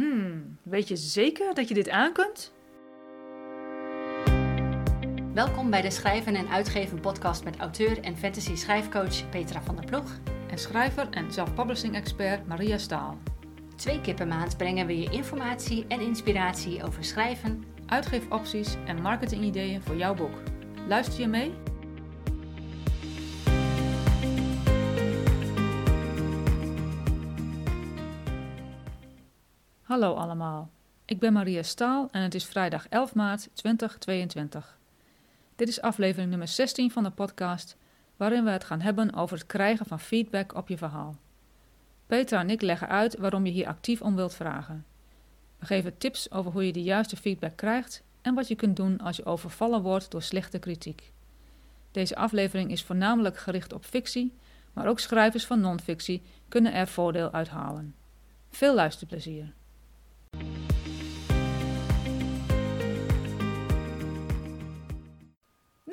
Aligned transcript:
Hmm, 0.00 0.58
weet 0.62 0.88
je 0.88 0.96
zeker 0.96 1.54
dat 1.54 1.68
je 1.68 1.74
dit 1.74 1.88
aan 1.88 2.12
kunt? 2.12 2.52
Welkom 5.34 5.70
bij 5.70 5.82
de 5.82 5.90
Schrijven 5.90 6.34
en 6.34 6.48
Uitgeven 6.48 7.00
podcast 7.00 7.44
met 7.44 7.56
auteur 7.56 8.00
en 8.00 8.16
fantasy 8.16 8.56
schrijfcoach 8.56 9.28
Petra 9.30 9.62
van 9.62 9.76
der 9.76 9.84
Ploeg. 9.84 10.18
En 10.50 10.58
schrijver 10.58 11.08
en 11.10 11.32
self-publishing 11.32 11.94
expert 11.94 12.46
Maria 12.46 12.78
Staal. 12.78 13.18
Twee 13.76 14.00
keer 14.00 14.14
per 14.14 14.26
maand 14.26 14.56
brengen 14.56 14.86
we 14.86 14.98
je 14.98 15.10
informatie 15.10 15.84
en 15.88 16.00
inspiratie 16.00 16.84
over 16.84 17.04
schrijven, 17.04 17.64
Uitgeefopties 17.86 18.76
en 18.86 19.02
marketingideeën 19.02 19.82
voor 19.82 19.96
jouw 19.96 20.14
boek. 20.14 20.34
Luister 20.88 21.20
je 21.20 21.26
mee? 21.26 21.69
Hallo 29.90 30.14
allemaal, 30.14 30.70
ik 31.04 31.18
ben 31.18 31.32
Maria 31.32 31.62
Staal 31.62 32.08
en 32.10 32.22
het 32.22 32.34
is 32.34 32.44
vrijdag 32.44 32.88
11 32.88 33.14
maart 33.14 33.48
2022. 33.54 34.78
Dit 35.56 35.68
is 35.68 35.80
aflevering 35.80 36.30
nummer 36.30 36.48
16 36.48 36.90
van 36.90 37.02
de 37.02 37.10
podcast, 37.10 37.76
waarin 38.16 38.44
we 38.44 38.50
het 38.50 38.64
gaan 38.64 38.80
hebben 38.80 39.14
over 39.14 39.36
het 39.36 39.46
krijgen 39.46 39.86
van 39.86 40.00
feedback 40.00 40.54
op 40.54 40.68
je 40.68 40.78
verhaal. 40.78 41.16
Petra 42.06 42.40
en 42.40 42.50
ik 42.50 42.62
leggen 42.62 42.88
uit 42.88 43.16
waarom 43.16 43.46
je 43.46 43.52
hier 43.52 43.66
actief 43.66 44.02
om 44.02 44.14
wilt 44.14 44.34
vragen. 44.34 44.84
We 45.58 45.66
geven 45.66 45.98
tips 45.98 46.30
over 46.30 46.52
hoe 46.52 46.66
je 46.66 46.72
de 46.72 46.82
juiste 46.82 47.16
feedback 47.16 47.56
krijgt 47.56 48.02
en 48.22 48.34
wat 48.34 48.48
je 48.48 48.54
kunt 48.54 48.76
doen 48.76 48.98
als 48.98 49.16
je 49.16 49.24
overvallen 49.24 49.82
wordt 49.82 50.10
door 50.10 50.22
slechte 50.22 50.58
kritiek. 50.58 51.12
Deze 51.90 52.16
aflevering 52.16 52.70
is 52.70 52.82
voornamelijk 52.82 53.38
gericht 53.38 53.72
op 53.72 53.84
fictie, 53.84 54.34
maar 54.72 54.86
ook 54.86 55.00
schrijvers 55.00 55.46
van 55.46 55.60
non-fictie 55.60 56.22
kunnen 56.48 56.72
er 56.72 56.88
voordeel 56.88 57.30
uit 57.30 57.48
halen. 57.48 57.94
Veel 58.50 58.74
luisterplezier! 58.74 59.58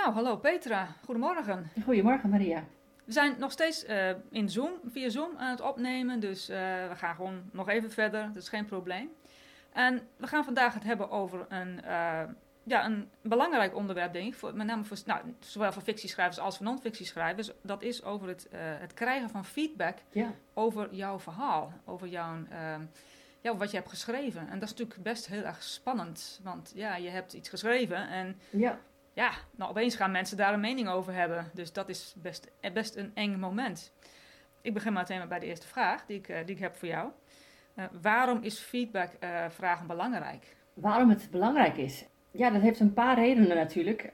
Nou, 0.08 0.20
hallo 0.20 0.38
Petra. 0.38 0.88
Goedemorgen. 1.06 1.70
Goedemorgen 1.84 2.30
Maria. 2.30 2.64
We 3.06 3.12
zijn 3.12 3.36
nog 3.40 3.52
steeds 3.52 3.86
uh, 3.86 4.10
in 4.30 4.50
Zoom, 4.50 4.72
via 4.86 5.10
Zoom 5.10 5.38
aan 5.38 5.50
het 5.50 5.62
opnemen, 5.62 6.20
dus 6.20 6.50
uh, 6.50 6.58
we 6.90 6.96
gaan 6.96 7.16
gewoon 7.16 7.50
nog 7.52 7.70
even 7.70 7.92
verder. 7.92 8.28
Dat 8.34 8.44
is 8.44 8.50
geen 8.50 8.66
probleem. 8.66 9.10
En 9.74 10.02
we 10.18 10.28
gaan 10.28 10.44
vandaag 10.44 10.74
het 10.74 10.84
hebben 10.84 11.10
over 11.10 11.46
een, 11.50 11.80
uh, 11.86 12.22
ja, 12.64 12.86
een 12.86 13.10
belangrijk 13.22 13.76
onderwerp, 13.76 14.14
denk 14.14 14.28
ik, 14.28 14.34
voor, 14.34 14.56
met 14.56 14.68
name 14.68 14.84
voor, 14.84 14.98
nou, 15.06 15.22
zowel 15.40 15.72
voor 15.72 15.82
fictieschrijvers 15.82 16.40
als 16.40 16.58
voor 16.58 16.66
non-fictieschrijvers. 16.66 17.52
Dat 17.62 17.82
is 17.82 18.04
over 18.04 18.28
het, 18.28 18.48
het 18.56 18.94
krijgen 18.94 19.30
van 19.30 19.46
feedback 19.46 19.98
ja. 20.10 20.34
over 20.54 20.88
jouw 20.94 21.20
verhaal, 21.20 21.74
over 21.86 22.08
jouw 22.08 22.36
ja, 23.42 23.56
wat 23.56 23.72
je 23.72 23.78
hebt 23.78 23.90
geschreven. 23.90 24.42
En 24.50 24.60
dat 24.60 24.70
is 24.70 24.76
natuurlijk 24.76 25.04
best 25.04 25.28
heel 25.28 25.44
erg 25.44 25.64
spannend. 25.64 26.40
Want 26.44 26.72
ja, 26.76 26.96
je 26.96 27.10
hebt 27.10 27.34
iets 27.34 27.50
geschreven 27.50 28.08
en 28.08 28.40
ja 28.50 28.80
ja, 29.18 29.32
nou 29.56 29.70
opeens 29.70 29.96
gaan 29.96 30.12
mensen 30.12 30.38
daar 30.38 30.54
een 30.54 30.60
mening 30.60 30.90
over 30.90 31.14
hebben. 31.14 31.52
Dus 31.54 31.74
dat 31.74 31.90
is 31.90 32.16
best, 32.18 32.52
best 32.74 32.96
een 32.96 33.12
eng 33.14 33.40
moment. 33.40 33.94
Ik 34.62 34.74
begin 34.74 34.94
maar 34.94 35.06
meteen 35.10 35.28
bij 35.28 35.40
de 35.40 35.46
eerste 35.46 35.68
vraag 35.68 36.06
die 36.06 36.18
ik, 36.18 36.28
eh, 36.30 36.46
die 36.46 36.56
ik 36.56 36.62
heb 36.62 36.76
voor 36.76 36.88
jou. 36.88 37.10
Uh, 37.76 37.86
waarom 38.02 38.40
is 38.42 38.60
feedback-vragen 38.60 39.84
uh, 39.84 39.88
belangrijk? 39.88 40.56
Waarom 40.74 41.10
het 41.10 41.28
belangrijk 41.32 41.78
is? 41.78 42.06
Ja, 42.32 42.50
dat 42.50 42.62
heeft 42.62 42.80
een 42.80 42.94
paar 42.94 43.16
redenen 43.16 43.56
natuurlijk. 43.56 44.10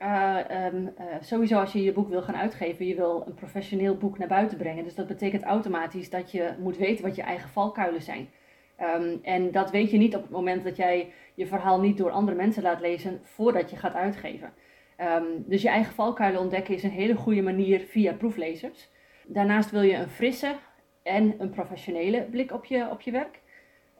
Um, 0.73 0.93
sowieso 1.21 1.59
als 1.59 1.73
je 1.73 1.83
je 1.83 1.93
boek 1.93 2.09
wil 2.09 2.21
gaan 2.21 2.35
uitgeven, 2.35 2.85
je 2.85 2.95
wil 2.95 3.23
een 3.27 3.33
professioneel 3.33 3.97
boek 3.97 4.17
naar 4.17 4.27
buiten 4.27 4.57
brengen. 4.57 4.83
Dus 4.83 4.95
dat 4.95 5.07
betekent 5.07 5.43
automatisch 5.43 6.09
dat 6.09 6.31
je 6.31 6.53
moet 6.59 6.77
weten 6.77 7.05
wat 7.05 7.15
je 7.15 7.21
eigen 7.21 7.49
valkuilen 7.49 8.01
zijn. 8.01 8.29
Um, 8.81 9.19
en 9.23 9.51
dat 9.51 9.71
weet 9.71 9.91
je 9.91 9.97
niet 9.97 10.15
op 10.15 10.21
het 10.21 10.31
moment 10.31 10.63
dat 10.63 10.75
jij 10.75 11.13
je 11.33 11.47
verhaal 11.47 11.79
niet 11.79 11.97
door 11.97 12.11
andere 12.11 12.37
mensen 12.37 12.63
laat 12.63 12.81
lezen 12.81 13.19
voordat 13.23 13.69
je 13.69 13.77
gaat 13.77 13.93
uitgeven. 13.93 14.53
Um, 15.01 15.43
dus 15.45 15.61
je 15.61 15.69
eigen 15.69 15.93
valkuilen 15.93 16.41
ontdekken 16.41 16.73
is 16.73 16.83
een 16.83 16.89
hele 16.89 17.15
goede 17.15 17.41
manier 17.41 17.79
via 17.79 18.13
proeflezers. 18.13 18.89
Daarnaast 19.27 19.71
wil 19.71 19.81
je 19.81 19.95
een 19.95 20.09
frisse 20.09 20.55
en 21.03 21.35
een 21.37 21.49
professionele 21.49 22.27
blik 22.31 22.51
op 22.51 22.65
je, 22.65 22.89
op 22.89 23.01
je 23.01 23.11
werk. 23.11 23.41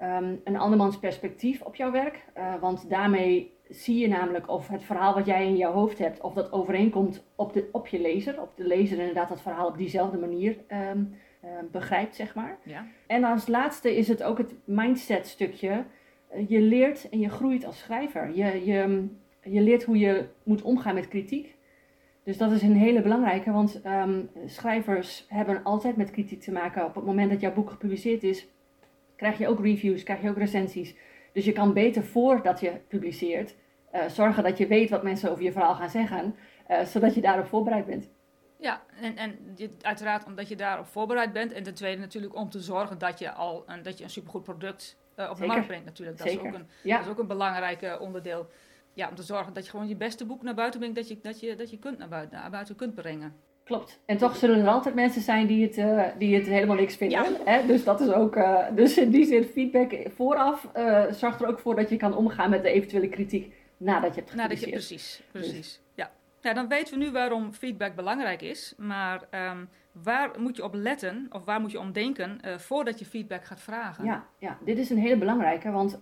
Um, 0.02 0.42
een 0.44 0.58
andermans 0.58 1.00
perspectief 1.00 1.62
op 1.62 1.76
jouw 1.76 1.92
werk. 1.92 2.24
Uh, 2.38 2.54
want 2.60 2.90
daarmee 2.90 3.54
zie 3.70 4.00
je 4.00 4.08
namelijk 4.08 4.50
of 4.50 4.68
het 4.68 4.84
verhaal 4.84 5.14
wat 5.14 5.26
jij 5.26 5.46
in 5.46 5.58
jouw 5.58 5.72
hoofd 5.72 5.98
hebt, 5.98 6.22
of 6.22 6.34
dat 6.34 6.52
overeenkomt 6.52 7.26
op, 7.36 7.54
de, 7.54 7.70
op 7.72 7.88
je 7.88 8.02
lezer. 8.02 8.42
Of 8.42 8.54
de 8.56 8.68
lezer 8.68 9.00
inderdaad 9.00 9.30
dat 9.30 9.42
verhaal 9.42 9.68
op 9.68 9.78
diezelfde 9.78 10.18
manier 10.18 10.58
um, 10.92 11.18
uh, 11.44 11.50
begrijpt, 11.72 12.16
zeg 12.16 12.36
maar. 12.36 12.58
Ja. 12.64 12.86
En 13.08 13.24
als 13.24 13.48
laatste 13.48 13.96
is 13.96 14.08
het 14.08 14.24
ook 14.24 14.38
het 14.38 14.54
mindset 14.66 15.28
stukje. 15.28 15.86
Uh, 16.36 16.50
je 16.50 16.60
leert 16.60 17.10
en 17.10 17.20
je 17.20 17.30
groeit 17.30 17.66
als 17.66 17.80
schrijver. 17.80 18.36
Je, 18.36 18.66
je, 18.66 19.08
je 19.44 19.62
leert 19.62 19.84
hoe 19.84 19.98
je 19.98 20.26
moet 20.44 20.62
omgaan 20.62 20.96
met 20.96 21.08
kritiek. 21.08 21.56
Dus 22.24 22.38
dat 22.38 22.52
is 22.52 22.62
een 22.62 22.76
hele 22.76 23.02
belangrijke, 23.02 23.52
want 23.52 23.82
um, 23.86 24.30
schrijvers 24.46 25.26
hebben 25.28 25.64
altijd 25.64 25.98
met 25.98 26.12
kritiek 26.12 26.42
te 26.42 26.52
maken. 26.52 26.86
Op 26.86 26.96
het 26.96 27.06
moment 27.06 27.30
dat 27.32 27.40
jouw 27.42 27.54
boek 27.54 27.70
gepubliceerd 27.70 28.24
is, 28.24 28.48
krijg 29.16 29.38
je 29.38 29.48
ook 29.48 29.60
reviews, 29.60 30.04
krijg 30.04 30.22
je 30.22 30.30
ook 30.30 30.38
recensies. 30.38 30.96
Dus 31.34 31.46
je 31.46 31.52
kan 31.52 31.74
beter 31.74 32.04
voordat 32.04 32.60
je 32.60 32.72
publiceert 32.88 33.56
uh, 33.94 34.06
zorgen 34.08 34.44
dat 34.44 34.58
je 34.58 34.68
weet 34.68 34.90
wat 34.90 35.04
mensen 35.04 35.32
over 35.32 35.44
je 35.44 35.52
verhaal 35.52 35.76
gaan 35.76 35.90
zeggen, 35.90 36.36
uh, 36.70 36.82
zodat 36.82 37.16
je 37.16 37.22
daarop 37.22 37.46
voorbereid 37.46 37.86
bent. 37.86 38.10
Ja, 38.58 38.82
en, 39.02 39.18
en 39.18 39.38
uiteraard 39.82 40.26
omdat 40.26 40.48
je 40.48 40.56
daarop 40.56 40.86
voorbereid 40.86 41.34
bent. 41.34 41.52
En 41.52 41.64
ten 41.64 41.74
tweede 41.74 42.02
natuurlijk 42.02 42.36
om 42.36 42.50
te 42.50 42.60
zorgen 42.60 42.98
dat 42.98 43.20
je 43.20 43.32
al 43.32 43.64
een, 43.68 43.84
dat 43.84 43.98
je 43.98 44.04
een 44.04 44.10
supergoed 44.10 44.44
product 44.44 44.98
uh, 45.16 45.30
op 45.30 45.38
de 45.38 45.46
markt 45.46 45.68
brengt 45.68 45.86
natuurlijk. 45.86 46.18
Dat, 46.18 46.28
Zeker. 46.28 46.46
Is 46.46 46.52
ook 46.52 46.60
een, 46.60 46.68
ja. 46.84 46.98
dat 46.98 47.06
is 47.06 47.12
ook 47.12 47.20
een 47.20 47.28
belangrijk 47.28 47.98
onderdeel 48.00 48.48
ja, 48.94 49.10
om 49.10 49.16
te 49.16 49.24
zorgen 49.24 49.54
dat 49.54 49.64
je 49.64 49.70
gewoon 49.70 49.88
je 49.88 49.96
beste 49.96 50.26
boek 50.26 50.44
naar 50.44 50.54
buiten 50.54 50.80
brengt, 50.80 50.96
dat 50.96 51.08
je, 51.08 51.18
dat 51.22 51.40
je, 51.40 51.56
dat 51.56 51.70
je 51.70 51.78
kunt 51.78 51.98
naar, 51.98 52.08
buiten, 52.08 52.40
naar 52.40 52.50
buiten 52.50 52.76
kunt 52.76 52.96
brengen. 52.96 53.34
Klopt. 53.64 54.00
En 54.06 54.18
toch 54.18 54.36
zullen 54.36 54.60
er 54.60 54.68
altijd 54.68 54.96
mensen 54.96 55.22
zijn 55.22 55.48
die 55.48 55.66
het, 55.66 55.78
uh, 55.78 56.06
die 56.18 56.36
het 56.36 56.46
helemaal 56.46 56.76
niks 56.76 56.96
vinden. 56.96 57.24
Ja. 57.24 57.30
Hè? 57.46 57.66
Dus 57.66 57.84
dat 57.84 58.02
is 58.02 58.12
ook, 58.12 58.36
uh, 58.36 58.66
dus 58.76 58.98
in 58.98 59.10
die 59.10 59.26
zin, 59.26 59.44
feedback 59.44 59.94
vooraf 60.16 60.70
uh, 60.78 61.12
zorgt 61.12 61.42
er 61.42 61.48
ook 61.48 61.60
voor 61.60 61.76
dat 61.76 61.90
je 61.90 61.98
kan 61.98 62.16
omgaan 62.16 62.50
met 62.50 62.64
de 62.64 62.70
eventuele 62.70 63.10
kritiek 63.10 63.54
nadat 63.78 64.16
je 64.16 64.22
hebt 64.22 64.36
Nadat 64.36 64.60
je, 64.60 64.70
precies, 64.70 65.24
precies. 65.32 65.54
Dus. 65.54 65.82
Ja. 65.94 66.12
ja, 66.42 66.54
dan 66.54 66.68
weten 66.68 66.98
we 66.98 67.06
nu 67.06 67.12
waarom 67.12 67.54
feedback 67.54 67.96
belangrijk 67.96 68.42
is. 68.42 68.74
Maar 68.78 69.22
um, 69.32 69.70
waar 69.92 70.32
moet 70.40 70.56
je 70.56 70.64
op 70.64 70.74
letten 70.74 71.28
of 71.30 71.46
waar 71.46 71.62
moet 71.62 71.72
je 71.72 71.80
om 71.80 71.92
denken 71.92 72.40
voordat 72.58 73.00
je 73.00 73.06
feedback 73.06 73.46
gaat 73.46 73.62
vragen? 73.62 74.06
Ja, 74.06 74.26
ja, 74.38 74.58
dit 74.66 74.78
is 74.78 74.90
een 74.90 74.98
hele 74.98 75.18
belangrijke, 75.18 75.72
want 75.72 76.00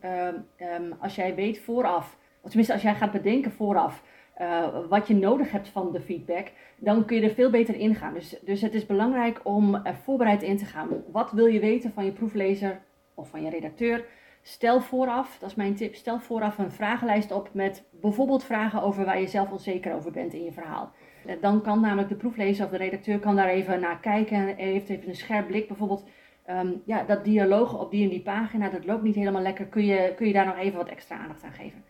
um, 0.59 0.93
als 0.99 1.15
jij 1.15 1.35
weet 1.35 1.59
vooraf 1.59 2.17
tenminste 2.43 2.73
als 2.73 2.81
jij 2.81 2.95
gaat 2.95 3.11
bedenken 3.11 3.51
vooraf 3.51 4.03
uh, 4.41 4.67
wat 4.89 5.07
je 5.07 5.15
nodig 5.15 5.51
hebt 5.51 5.69
van 5.69 5.91
de 5.91 6.01
feedback, 6.01 6.51
dan 6.77 7.05
kun 7.05 7.15
je 7.15 7.23
er 7.23 7.33
veel 7.33 7.49
beter 7.49 7.75
in 7.75 7.95
gaan. 7.95 8.13
Dus, 8.13 8.35
dus 8.41 8.61
het 8.61 8.73
is 8.73 8.85
belangrijk 8.85 9.39
om 9.43 9.75
er 9.75 9.95
voorbereid 9.95 10.43
in 10.43 10.57
te 10.57 10.65
gaan. 10.65 10.89
Wat 11.11 11.31
wil 11.31 11.45
je 11.45 11.59
weten 11.59 11.91
van 11.93 12.05
je 12.05 12.11
proeflezer 12.11 12.81
of 13.13 13.29
van 13.29 13.43
je 13.43 13.49
redacteur? 13.49 14.05
Stel 14.41 14.81
vooraf, 14.81 15.37
dat 15.39 15.49
is 15.49 15.55
mijn 15.55 15.75
tip, 15.75 15.95
stel 15.95 16.19
vooraf 16.19 16.57
een 16.57 16.71
vragenlijst 16.71 17.31
op 17.31 17.49
met 17.53 17.83
bijvoorbeeld 17.89 18.43
vragen 18.43 18.81
over 18.81 19.05
waar 19.05 19.19
je 19.19 19.27
zelf 19.27 19.51
onzeker 19.51 19.93
over 19.93 20.11
bent 20.11 20.33
in 20.33 20.43
je 20.43 20.51
verhaal. 20.51 20.91
Eh, 21.25 21.35
dan 21.41 21.61
kan 21.61 21.81
namelijk 21.81 22.09
de 22.09 22.15
proeflezer 22.15 22.65
of 22.65 22.71
de 22.71 22.77
redacteur 22.77 23.19
kan 23.19 23.35
daar 23.35 23.49
even 23.49 23.79
naar 23.79 23.99
kijken 23.99 24.37
en 24.37 24.55
heeft 24.55 24.89
even 24.89 25.07
een 25.07 25.15
scherp 25.15 25.47
blik. 25.47 25.67
Bijvoorbeeld, 25.67 26.05
um, 26.49 26.81
ja, 26.85 27.03
dat 27.03 27.23
dialoog 27.23 27.79
op 27.79 27.91
die 27.91 28.03
en 28.03 28.09
die 28.09 28.21
pagina, 28.21 28.69
dat 28.69 28.85
loopt 28.85 29.03
niet 29.03 29.15
helemaal 29.15 29.41
lekker. 29.41 29.65
Kun 29.65 29.85
je, 29.85 30.13
kun 30.15 30.27
je 30.27 30.33
daar 30.33 30.45
nog 30.45 30.57
even 30.57 30.77
wat 30.77 30.89
extra 30.89 31.17
aandacht 31.17 31.43
aan 31.43 31.53
geven? 31.53 31.83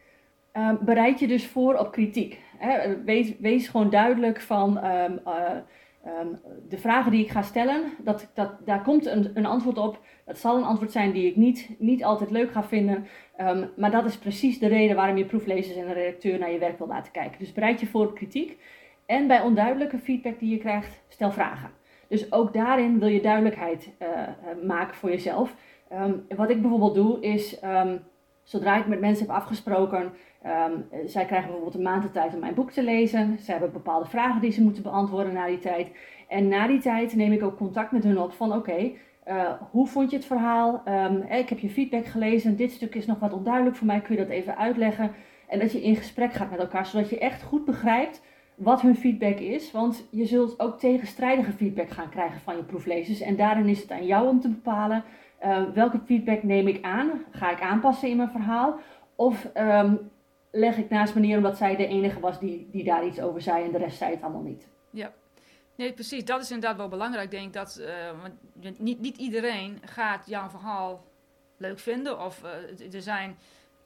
Um, 0.57 0.77
bereid 0.81 1.19
je 1.19 1.27
dus 1.27 1.47
voor 1.47 1.75
op 1.75 1.91
kritiek. 1.91 2.39
Hè? 2.57 3.03
Wees, 3.39 3.67
gewoon 3.67 3.89
duidelijk 3.89 4.41
van 4.41 4.85
um, 4.85 5.19
uh, 5.27 5.55
um, 6.05 6.39
de 6.69 6.77
vragen 6.77 7.11
die 7.11 7.23
ik 7.23 7.29
ga 7.29 7.41
stellen, 7.41 7.83
dat, 8.03 8.31
dat, 8.33 8.51
daar 8.65 8.81
komt 8.81 9.05
een, 9.05 9.31
een, 9.33 9.45
antwoord 9.45 9.77
op. 9.77 9.99
Dat 10.25 10.37
zal 10.37 10.57
een 10.57 10.63
antwoord 10.63 10.91
zijn 10.91 11.11
die 11.11 11.27
ik 11.27 11.35
niet, 11.35 11.69
niet 11.77 12.03
altijd 12.03 12.31
leuk 12.31 12.51
ga 12.51 12.63
vinden. 12.63 13.07
maar 13.75 13.91
dat 13.91 14.05
is 14.05 14.17
precies 14.17 14.59
de 14.59 14.67
reden 14.67 14.95
waarom 14.95 15.17
je 15.17 15.25
proeflezers 15.25 15.77
en 15.77 15.87
de 15.87 15.93
redacteur 15.93 16.39
naar 16.39 16.51
je 16.51 16.59
werk 16.59 16.77
wil 16.77 16.87
laten 16.87 17.11
kijken. 17.11 17.39
Dus 17.39 17.53
bereid 17.53 17.79
je 17.79 17.87
voor 17.87 18.05
op 18.05 18.15
kritiek. 18.15 18.57
En 19.05 19.27
bij 19.27 19.41
onduidelijke 19.41 19.97
feedback 19.97 20.39
die 20.39 20.49
je 20.49 20.57
krijgt, 20.57 21.01
stel 21.07 21.31
vragen. 21.31 21.69
Dus 22.07 22.31
ook 22.31 22.53
daarin 22.53 22.99
wil 22.99 23.07
je 23.07 23.21
duidelijkheid 23.21 23.89
uh, 24.01 24.07
maken 24.63 24.95
voor 24.95 25.09
jezelf. 25.09 25.55
wat 26.35 26.49
ik 26.49 26.61
bijvoorbeeld 26.61 26.95
doe 26.95 27.21
is, 27.21 27.59
zodra 28.43 28.77
ik 28.77 28.87
met 28.87 28.99
mensen 28.99 29.25
heb 29.25 29.35
afgesproken 29.35 30.13
Um, 30.45 30.85
zij 31.05 31.25
krijgen 31.25 31.47
bijvoorbeeld 31.47 31.75
een 31.75 31.81
maand 31.81 32.03
de 32.03 32.11
tijd 32.11 32.33
om 32.33 32.39
mijn 32.39 32.53
boek 32.53 32.71
te 32.71 32.83
lezen. 32.83 33.39
Ze 33.39 33.51
hebben 33.51 33.71
bepaalde 33.71 34.09
vragen 34.09 34.41
die 34.41 34.51
ze 34.51 34.63
moeten 34.63 34.83
beantwoorden 34.83 35.33
na 35.33 35.47
die 35.47 35.59
tijd. 35.59 35.91
En 36.27 36.47
na 36.47 36.67
die 36.67 36.79
tijd 36.79 37.15
neem 37.15 37.31
ik 37.31 37.43
ook 37.43 37.57
contact 37.57 37.91
met 37.91 38.03
hun 38.03 38.19
op 38.19 38.33
van 38.33 38.53
oké, 38.53 38.91
uh, 39.27 39.51
hoe 39.71 39.87
vond 39.87 40.09
je 40.09 40.15
het 40.15 40.25
verhaal? 40.25 40.83
Um, 40.87 41.21
ik 41.21 41.49
heb 41.49 41.59
je 41.59 41.69
feedback 41.69 42.05
gelezen, 42.05 42.55
dit 42.55 42.71
stuk 42.71 42.95
is 42.95 43.05
nog 43.05 43.19
wat 43.19 43.33
onduidelijk 43.33 43.75
voor 43.75 43.87
mij, 43.87 44.01
kun 44.01 44.15
je 44.15 44.21
dat 44.21 44.31
even 44.31 44.57
uitleggen? 44.57 45.11
En 45.47 45.59
dat 45.59 45.71
je 45.71 45.81
in 45.81 45.95
gesprek 45.95 46.33
gaat 46.33 46.51
met 46.51 46.59
elkaar, 46.59 46.85
zodat 46.85 47.09
je 47.09 47.19
echt 47.19 47.43
goed 47.43 47.65
begrijpt 47.65 48.21
wat 48.55 48.81
hun 48.81 48.95
feedback 48.95 49.39
is. 49.39 49.71
Want 49.71 50.07
je 50.11 50.25
zult 50.25 50.59
ook 50.59 50.79
tegenstrijdige 50.79 51.51
feedback 51.51 51.89
gaan 51.89 52.09
krijgen 52.09 52.39
van 52.39 52.55
je 52.55 52.63
proeflezers. 52.63 53.21
En 53.21 53.35
daarin 53.35 53.67
is 53.67 53.81
het 53.81 53.91
aan 53.91 54.05
jou 54.05 54.27
om 54.27 54.39
te 54.39 54.49
bepalen 54.49 55.03
Uh, 55.45 55.63
welke 55.73 55.99
feedback 56.05 56.43
neem 56.43 56.67
ik 56.67 56.83
aan? 56.83 57.09
Ga 57.31 57.51
ik 57.51 57.61
aanpassen 57.61 58.09
in 58.09 58.17
mijn 58.17 58.29
verhaal? 58.29 58.79
Of 59.15 59.45
ehm, 59.53 59.95
leg 60.51 60.77
ik 60.77 60.89
naast 60.89 61.15
me 61.15 61.19
neer 61.19 61.37
omdat 61.37 61.57
zij 61.57 61.75
de 61.75 61.87
enige 61.87 62.19
was 62.19 62.39
die, 62.39 62.67
die 62.71 62.83
daar 62.83 63.05
iets 63.05 63.19
over 63.19 63.41
zei 63.41 63.63
en 63.63 63.71
de 63.71 63.77
rest 63.77 63.97
zei 63.97 64.11
het 64.11 64.21
allemaal 64.21 64.41
niet? 64.41 64.67
Ja, 64.89 65.11
Nee, 65.81 65.93
precies. 65.93 66.25
Dat 66.25 66.41
is 66.41 66.51
inderdaad 66.51 66.77
wel 66.77 66.87
belangrijk, 66.87 67.31
denk 67.31 67.45
ik. 67.45 67.53
Dat, 67.53 67.81
uh, 67.81 68.69
niet, 68.77 68.99
niet 68.99 69.17
iedereen 69.17 69.81
gaat 69.85 70.27
jouw 70.27 70.49
verhaal 70.49 71.03
leuk 71.57 71.79
vinden. 71.79 72.25
Of 72.25 72.43
uh, 72.43 72.93
er 72.93 73.01
zijn... 73.01 73.37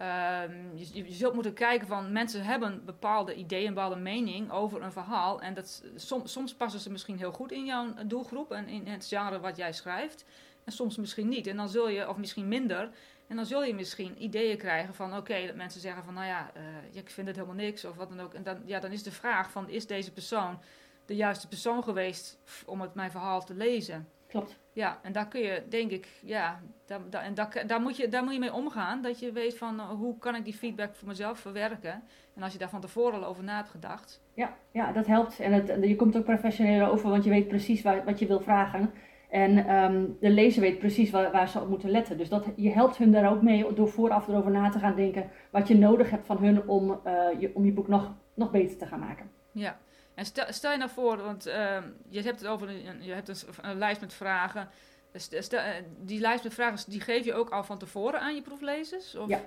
Uh, 0.01 0.41
je, 0.73 1.05
zult 1.07 1.33
moeten 1.33 1.53
kijken 1.53 1.87
van 1.87 2.11
mensen 2.11 2.43
hebben 2.43 2.85
bepaalde 2.85 3.35
ideeën, 3.35 3.73
bepaalde 3.73 3.95
mening 3.95 4.51
over 4.51 4.81
een 4.81 4.91
verhaal. 4.91 5.41
En 5.41 5.53
dat, 5.53 5.83
som, 5.95 6.25
soms 6.25 6.53
passen 6.53 6.79
ze 6.79 6.91
misschien 6.91 7.17
heel 7.17 7.31
goed 7.31 7.51
in 7.51 7.65
jouw 7.65 7.93
doelgroep 8.05 8.51
en 8.51 8.67
in 8.67 8.87
het 8.87 9.05
genre 9.05 9.39
wat 9.39 9.57
jij 9.57 9.73
schrijft. 9.73 10.25
En 10.63 10.71
soms 10.71 10.97
misschien 10.97 11.27
niet. 11.27 11.47
En 11.47 11.57
dan 11.57 11.69
zul 11.69 11.89
je, 11.89 12.09
of 12.09 12.17
misschien 12.17 12.47
minder. 12.47 12.89
En 13.27 13.35
dan 13.35 13.45
zul 13.45 13.63
je 13.63 13.73
misschien 13.73 14.23
ideeën 14.23 14.57
krijgen 14.57 14.93
van 14.93 15.17
oké, 15.17 15.45
dat 15.45 15.55
mensen 15.55 15.81
zeggen 15.81 16.03
van 16.03 16.13
nou 16.13 16.25
ja, 16.25 16.51
uh, 16.57 16.97
ik 16.97 17.09
vind 17.09 17.27
het 17.27 17.35
helemaal 17.35 17.55
niks 17.55 17.85
of 17.85 17.95
wat 17.95 18.09
dan 18.09 18.19
ook. 18.19 18.33
En 18.33 18.43
dan, 18.43 18.61
ja, 18.65 18.79
dan 18.79 18.91
is 18.91 19.03
de 19.03 19.11
vraag 19.11 19.51
van 19.51 19.69
is 19.69 19.87
deze 19.87 20.11
persoon 20.11 20.59
de 21.05 21.15
juiste 21.15 21.47
persoon 21.47 21.83
geweest 21.83 22.39
om 22.65 22.81
het 22.81 22.93
mijn 22.93 23.11
verhaal 23.11 23.45
te 23.45 23.53
lezen. 23.53 24.07
Klopt. 24.27 24.59
Ja, 24.73 24.99
en 25.01 25.11
daar 25.11 25.27
kun 25.27 25.41
je, 25.41 25.63
denk 25.69 25.91
ik, 25.91 26.07
ja, 26.21 26.61
daar, 26.85 26.99
daar, 27.09 27.23
en 27.23 27.33
daar, 27.33 27.63
daar, 27.67 27.81
moet 27.81 27.97
je, 27.97 28.07
daar 28.07 28.23
moet 28.23 28.33
je 28.33 28.39
mee 28.39 28.53
omgaan. 28.53 29.01
Dat 29.01 29.19
je 29.19 29.31
weet 29.31 29.57
van 29.57 29.79
uh, 29.79 29.89
hoe 29.89 30.17
kan 30.17 30.35
ik 30.35 30.43
die 30.43 30.53
feedback 30.53 30.95
voor 30.95 31.07
mezelf 31.07 31.39
verwerken. 31.39 32.03
En 32.35 32.43
als 32.43 32.53
je 32.53 32.59
daar 32.59 32.69
van 32.69 32.81
tevoren 32.81 33.23
al 33.23 33.29
over 33.29 33.43
na 33.43 33.55
hebt 33.55 33.69
gedacht. 33.69 34.21
Ja, 34.33 34.55
ja 34.71 34.91
dat 34.91 35.05
helpt. 35.05 35.39
En 35.39 35.53
het, 35.53 35.67
je 35.81 35.95
komt 35.95 36.17
ook 36.17 36.23
professioneel 36.23 36.87
over, 36.87 37.09
want 37.09 37.23
je 37.23 37.29
weet 37.29 37.47
precies 37.47 37.81
waar, 37.81 38.03
wat 38.05 38.19
je 38.19 38.27
wil 38.27 38.39
vragen. 38.39 38.93
En 39.35 39.75
um, 39.75 40.17
de 40.19 40.29
lezer 40.29 40.61
weet 40.61 40.79
precies 40.79 41.11
waar, 41.11 41.31
waar, 41.31 41.49
ze 41.49 41.59
op 41.59 41.67
moeten 41.67 41.89
letten. 41.89 42.17
Dus 42.17 42.29
dat, 42.29 42.45
je 42.55 42.71
helpt 42.71 42.97
hun 42.97 43.11
daar 43.11 43.31
ook 43.31 43.41
mee 43.41 43.73
door 43.73 43.89
vooraf 43.89 44.27
erover 44.27 44.51
na 44.51 44.69
te 44.69 44.79
gaan 44.79 44.95
denken 44.95 45.29
wat 45.49 45.67
je 45.67 45.77
nodig 45.77 46.09
hebt 46.09 46.25
van 46.25 46.37
hun 46.37 46.67
om, 46.67 47.01
uh, 47.07 47.27
je, 47.39 47.51
om 47.53 47.65
je 47.65 47.71
boek 47.71 47.87
nog, 47.87 48.11
nog 48.33 48.51
beter 48.51 48.77
te 48.77 48.85
gaan 48.85 48.99
maken. 48.99 49.31
Ja, 49.51 49.77
en 50.13 50.25
stel, 50.25 50.45
stel 50.49 50.71
je 50.71 50.77
nou 50.77 50.89
voor, 50.89 51.17
want 51.17 51.47
uh, 51.47 51.77
je 52.09 52.21
hebt 52.21 52.39
het 52.39 52.47
over 52.47 52.69
een, 52.69 53.03
je 53.03 53.13
hebt 53.13 53.27
een, 53.27 53.35
een 53.61 53.77
lijst 53.77 54.01
met 54.01 54.13
vragen. 54.13 54.69
Stel, 55.13 55.59
uh, 55.59 55.67
die 56.01 56.19
lijst 56.19 56.43
met 56.43 56.53
vragen, 56.53 56.91
die 56.91 57.01
geef 57.01 57.25
je 57.25 57.33
ook 57.33 57.49
al 57.49 57.63
van 57.63 57.77
tevoren 57.77 58.19
aan 58.19 58.35
je 58.35 58.41
proeflezers? 58.41 59.15
Of? 59.15 59.29
Ja. 59.29 59.41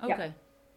Oké. 0.00 0.12
Okay. 0.12 0.26
Ja. 0.26 0.32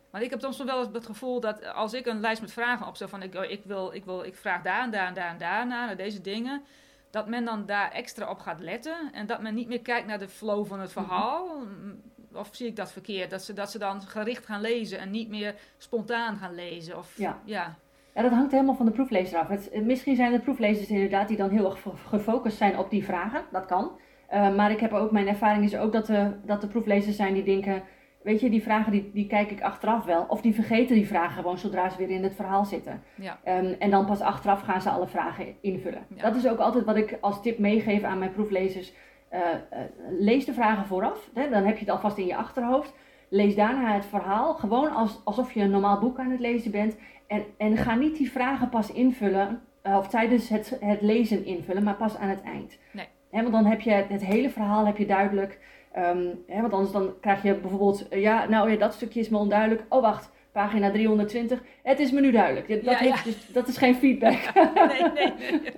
Maar 0.09 0.21
ik 0.21 0.30
heb 0.30 0.39
soms 0.42 0.63
wel 0.63 0.80
eens 0.80 0.94
het 0.94 1.06
gevoel 1.06 1.39
dat 1.39 1.74
als 1.74 1.94
ik 1.94 2.06
een 2.06 2.19
lijst 2.19 2.42
met 2.42 2.51
vragen 2.51 2.88
opstel 2.88 3.07
van 3.07 3.24
ik, 3.24 3.36
oh, 3.36 3.44
ik, 3.44 3.62
wil, 3.63 3.94
ik, 3.94 4.06
wil, 4.06 4.24
ik 4.24 4.36
vraag 4.36 4.62
daar 4.62 4.83
en 4.83 4.92
daar 4.92 5.07
en 5.07 5.13
daar 5.13 5.30
en 5.30 5.38
daar 5.38 5.68
naar, 5.68 5.86
naar 5.86 5.98
deze 5.98 6.21
dingen, 6.21 6.63
dat 7.11 7.27
men 7.27 7.45
dan 7.45 7.65
daar 7.65 7.91
extra 7.91 8.29
op 8.29 8.39
gaat 8.39 8.59
letten 8.59 9.11
en 9.13 9.27
dat 9.27 9.41
men 9.41 9.53
niet 9.53 9.67
meer 9.67 9.81
kijkt 9.81 10.07
naar 10.07 10.19
de 10.19 10.27
flow 10.27 10.65
van 10.65 10.79
het 10.79 10.91
verhaal. 10.91 11.47
Mm 11.47 11.67
-hmm. 11.67 12.01
Of 12.33 12.49
zie 12.51 12.67
ik 12.67 12.75
dat 12.75 12.91
verkeerd? 12.91 13.29
Dat 13.29 13.43
ze, 13.43 13.53
dat 13.53 13.71
ze 13.71 13.79
dan 13.79 14.01
gericht 14.01 14.45
gaan 14.45 14.61
lezen 14.61 14.99
en 14.99 15.09
niet 15.09 15.29
meer 15.29 15.55
spontaan 15.77 16.37
gaan 16.37 16.55
lezen? 16.55 16.97
Of, 16.97 17.17
ja. 17.17 17.41
ja. 17.45 17.75
Ja, 18.15 18.21
dat 18.21 18.31
hangt 18.31 18.51
helemaal 18.51 18.75
van 18.75 18.85
de 18.85 18.91
proeflezer 18.91 19.39
af. 19.39 19.47
Het, 19.47 19.83
misschien 19.83 20.15
zijn 20.15 20.33
er 20.33 20.39
proeflezers 20.39 20.89
inderdaad 20.89 21.27
die 21.27 21.37
dan 21.37 21.49
heel 21.49 21.65
erg 21.65 21.83
gefocust 22.07 22.57
zijn 22.57 22.77
op 22.77 22.89
die 22.89 23.03
vragen. 23.03 23.43
Dat 23.51 23.65
kan. 23.65 23.91
Uh, 24.33 24.55
maar 24.55 24.71
ik 24.71 24.79
heb 24.79 24.93
ook, 24.93 25.11
mijn 25.11 25.27
ervaring 25.27 25.63
is 25.63 25.75
ook 25.75 25.91
dat 25.91 26.05
de, 26.05 26.31
dat 26.45 26.61
de 26.61 26.67
proeflezers 26.67 27.15
zijn 27.15 27.33
die 27.33 27.43
denken, 27.43 27.83
weet 28.23 28.39
je, 28.39 28.50
die 28.50 28.63
vragen 28.63 28.91
die, 28.91 29.12
die 29.13 29.27
kijk 29.27 29.51
ik 29.51 29.62
achteraf 29.62 30.06
wel. 30.06 30.25
Of 30.27 30.41
die 30.41 30.53
vergeten 30.53 30.95
die 30.95 31.07
vragen 31.07 31.35
gewoon 31.35 31.57
zodra 31.57 31.89
ze 31.89 31.97
weer 31.97 32.09
in 32.09 32.23
het 32.23 32.35
verhaal 32.35 32.65
zitten. 32.65 33.03
Ja. 33.15 33.39
Um, 33.45 33.75
en 33.79 33.89
dan 33.89 34.06
pas 34.06 34.21
achteraf 34.21 34.62
gaan 34.62 34.81
ze 34.81 34.89
alle 34.89 35.07
vragen 35.07 35.45
invullen. 35.62 36.06
Ja. 36.15 36.21
Dat 36.21 36.35
is 36.35 36.47
ook 36.47 36.59
altijd 36.59 36.85
wat 36.85 36.95
ik 36.95 37.18
als 37.21 37.41
tip 37.41 37.57
meegeef 37.59 38.03
aan 38.03 38.19
mijn 38.19 38.31
proeflezers. 38.31 38.94
Uh, 39.33 39.39
uh, 39.39 39.79
lees 40.19 40.45
de 40.45 40.53
vragen 40.53 40.85
vooraf. 40.85 41.29
Hè? 41.33 41.50
Dan 41.50 41.63
heb 41.63 41.73
je 41.73 41.85
het 41.85 41.94
alvast 41.94 42.18
in 42.18 42.25
je 42.25 42.35
achterhoofd. 42.35 42.94
Lees 43.29 43.56
daarna 43.56 43.94
het 43.94 44.06
verhaal, 44.06 44.53
gewoon 44.53 44.91
als, 44.94 45.21
alsof 45.24 45.53
je 45.53 45.62
een 45.62 45.69
normaal 45.69 46.00
boek 46.00 46.19
aan 46.19 46.31
het 46.31 46.39
lezen 46.39 46.71
bent. 46.71 46.97
En, 47.27 47.44
en 47.57 47.77
ga 47.77 47.95
niet 47.95 48.17
die 48.17 48.31
vragen 48.31 48.69
pas 48.69 48.91
invullen, 48.91 49.62
uh, 49.83 49.97
of 49.97 50.07
tijdens 50.07 50.50
het, 50.50 50.77
het 50.79 51.01
lezen 51.01 51.45
invullen, 51.45 51.83
maar 51.83 51.95
pas 51.95 52.17
aan 52.17 52.29
het 52.29 52.41
eind. 52.41 52.77
Nee. 52.91 53.07
He, 53.29 53.41
want 53.41 53.53
dan 53.53 53.65
heb 53.65 53.81
je 53.81 53.91
het 53.91 54.25
hele 54.25 54.50
verhaal 54.50 54.85
heb 54.85 54.97
je 54.97 55.06
duidelijk. 55.06 55.59
Um, 55.97 56.43
he, 56.47 56.61
want 56.61 56.73
anders 56.73 56.91
dan 56.91 57.19
krijg 57.19 57.43
je 57.43 57.55
bijvoorbeeld, 57.55 58.13
uh, 58.13 58.21
ja, 58.21 58.45
nou 58.49 58.71
ja, 58.71 58.77
dat 58.77 58.93
stukje 58.93 59.19
is 59.19 59.29
me 59.29 59.38
onduidelijk. 59.38 59.83
Oh 59.89 60.01
wacht, 60.01 60.31
pagina 60.51 60.91
320, 60.91 61.61
het 61.83 61.99
is 61.99 62.11
me 62.11 62.21
nu 62.21 62.31
duidelijk. 62.31 62.67
Dat, 62.67 62.83
ja, 62.83 62.95
heeft, 62.95 63.17
ja. 63.17 63.23
Dus, 63.23 63.47
dat 63.47 63.67
is 63.67 63.77
geen 63.77 63.95
feedback. 63.95 64.53
nee, 64.88 65.01
nee, 65.01 65.33
nee. 65.39 65.71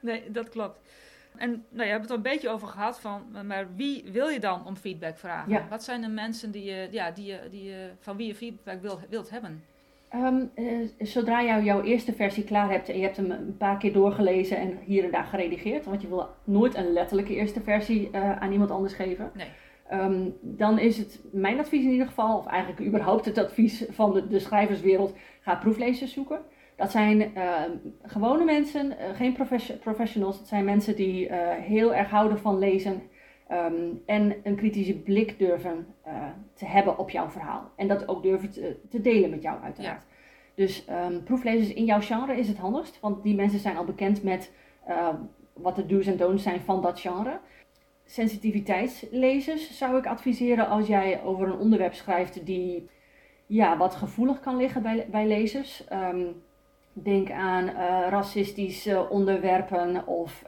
nee, 0.00 0.30
dat 0.30 0.48
klopt. 0.48 0.80
En 1.36 1.64
nou, 1.68 1.84
je 1.84 1.90
hebt 1.90 2.02
het 2.02 2.10
er 2.10 2.16
een 2.16 2.22
beetje 2.22 2.48
over 2.48 2.68
gehad 2.68 3.00
van, 3.00 3.46
maar 3.46 3.66
wie 3.76 4.04
wil 4.06 4.28
je 4.28 4.40
dan 4.40 4.66
om 4.66 4.76
feedback 4.76 5.18
vragen? 5.18 5.52
Ja. 5.52 5.66
Wat 5.68 5.82
zijn 5.82 6.00
de 6.00 6.08
mensen 6.08 6.50
die 6.50 6.64
je, 6.64 6.88
ja, 6.90 7.10
die 7.10 7.26
je, 7.26 7.38
die 7.50 7.64
je, 7.64 7.90
van 7.98 8.16
wie 8.16 8.26
je 8.26 8.34
feedback 8.34 8.80
wilt, 8.82 9.00
wilt 9.08 9.30
hebben? 9.30 9.64
Um, 10.14 10.50
uh, 10.54 10.88
zodra 10.98 11.40
je 11.40 11.62
jouw 11.62 11.82
eerste 11.82 12.12
versie 12.12 12.44
klaar 12.44 12.70
hebt 12.70 12.88
en 12.88 12.96
je 12.96 13.02
hebt 13.02 13.16
hem 13.16 13.30
een 13.30 13.56
paar 13.56 13.78
keer 13.78 13.92
doorgelezen 13.92 14.56
en 14.56 14.78
hier 14.84 15.04
en 15.04 15.10
daar 15.10 15.24
geredigeerd, 15.24 15.84
want 15.84 16.02
je 16.02 16.08
wil 16.08 16.26
nooit 16.44 16.74
een 16.76 16.92
letterlijke 16.92 17.34
eerste 17.34 17.60
versie 17.60 18.08
uh, 18.12 18.38
aan 18.38 18.52
iemand 18.52 18.70
anders 18.70 18.94
geven. 18.94 19.30
Nee. 19.34 19.46
Um, 20.00 20.34
dan 20.40 20.78
is 20.78 20.98
het 20.98 21.20
mijn 21.32 21.58
advies 21.58 21.84
in 21.84 21.90
ieder 21.90 22.06
geval, 22.06 22.38
of 22.38 22.46
eigenlijk 22.46 22.86
überhaupt 22.86 23.24
het 23.24 23.38
advies 23.38 23.84
van 23.90 24.12
de, 24.12 24.28
de 24.28 24.38
schrijverswereld, 24.38 25.14
ga 25.40 25.54
proeflezers 25.54 26.12
zoeken. 26.12 26.40
Dat 26.76 26.90
zijn 26.90 27.20
uh, 27.20 27.52
gewone 28.02 28.44
mensen, 28.44 28.86
uh, 28.86 29.16
geen 29.16 29.32
profession 29.32 29.78
professionals. 29.78 30.38
Het 30.38 30.48
zijn 30.48 30.64
mensen 30.64 30.96
die 30.96 31.32
heel 31.60 31.94
erg 31.94 32.10
houden 32.10 32.38
van 32.38 32.58
lezen 32.58 33.02
um, 33.52 34.02
en 34.06 34.34
een 34.42 34.56
kritische 34.56 34.94
blik 34.94 35.38
durven 35.38 35.86
te 36.54 36.66
hebben 36.66 36.98
op 36.98 37.10
jouw 37.10 37.30
verhaal. 37.30 37.70
En 37.76 37.88
dat 37.88 38.08
ook 38.08 38.22
durven 38.22 38.50
te, 38.50 38.76
te 38.90 39.00
delen 39.00 39.30
met 39.30 39.42
jou 39.42 39.62
uiteraard. 39.62 40.02
Ja. 40.02 40.08
Dus 40.54 40.84
um, 40.90 41.22
proeflezers 41.22 41.72
in 41.72 41.84
jouw 41.84 42.00
genre 42.00 42.36
is 42.36 42.48
het 42.48 42.58
handigst, 42.58 43.00
want 43.00 43.22
die 43.22 43.34
mensen 43.34 43.58
zijn 43.58 43.76
al 43.76 43.84
bekend 43.84 44.22
met 44.22 44.52
wat 45.52 45.76
de 45.76 45.86
do's 45.86 46.06
en 46.06 46.16
don'ts 46.16 46.42
zijn 46.42 46.60
van 46.60 46.82
dat 46.82 47.00
genre. 47.00 47.38
Sensitiviteitslezers 48.04 49.78
zou 49.78 49.96
ik 49.96 50.06
adviseren 50.06 50.68
als 50.68 50.86
jij 50.86 51.22
over 51.22 51.46
een 51.46 51.58
onderwerp 51.58 51.94
schrijft 51.94 52.46
die 52.46 52.88
ja, 53.46 53.76
wat 53.76 53.94
gevoelig 53.94 54.40
kan 54.40 54.56
liggen 54.56 54.82
bij, 54.82 55.06
bij 55.10 55.26
lezers. 55.26 55.84
Um, 55.92 56.42
Denk 56.94 57.30
aan 57.30 57.64
uh, 57.68 57.74
racistische 58.08 59.08
onderwerpen 59.08 60.06
of 60.06 60.42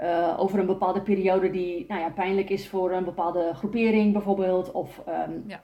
uh, 0.00 0.04
uh, 0.04 0.34
over 0.38 0.58
een 0.58 0.66
bepaalde 0.66 1.00
periode 1.00 1.50
die 1.50 1.84
nou 1.88 2.00
ja, 2.00 2.10
pijnlijk 2.10 2.50
is 2.50 2.68
voor 2.68 2.92
een 2.92 3.04
bepaalde 3.04 3.54
groepering 3.54 4.12
bijvoorbeeld. 4.12 4.72
Of 4.72 5.02
um, 5.08 5.44
ja. 5.46 5.62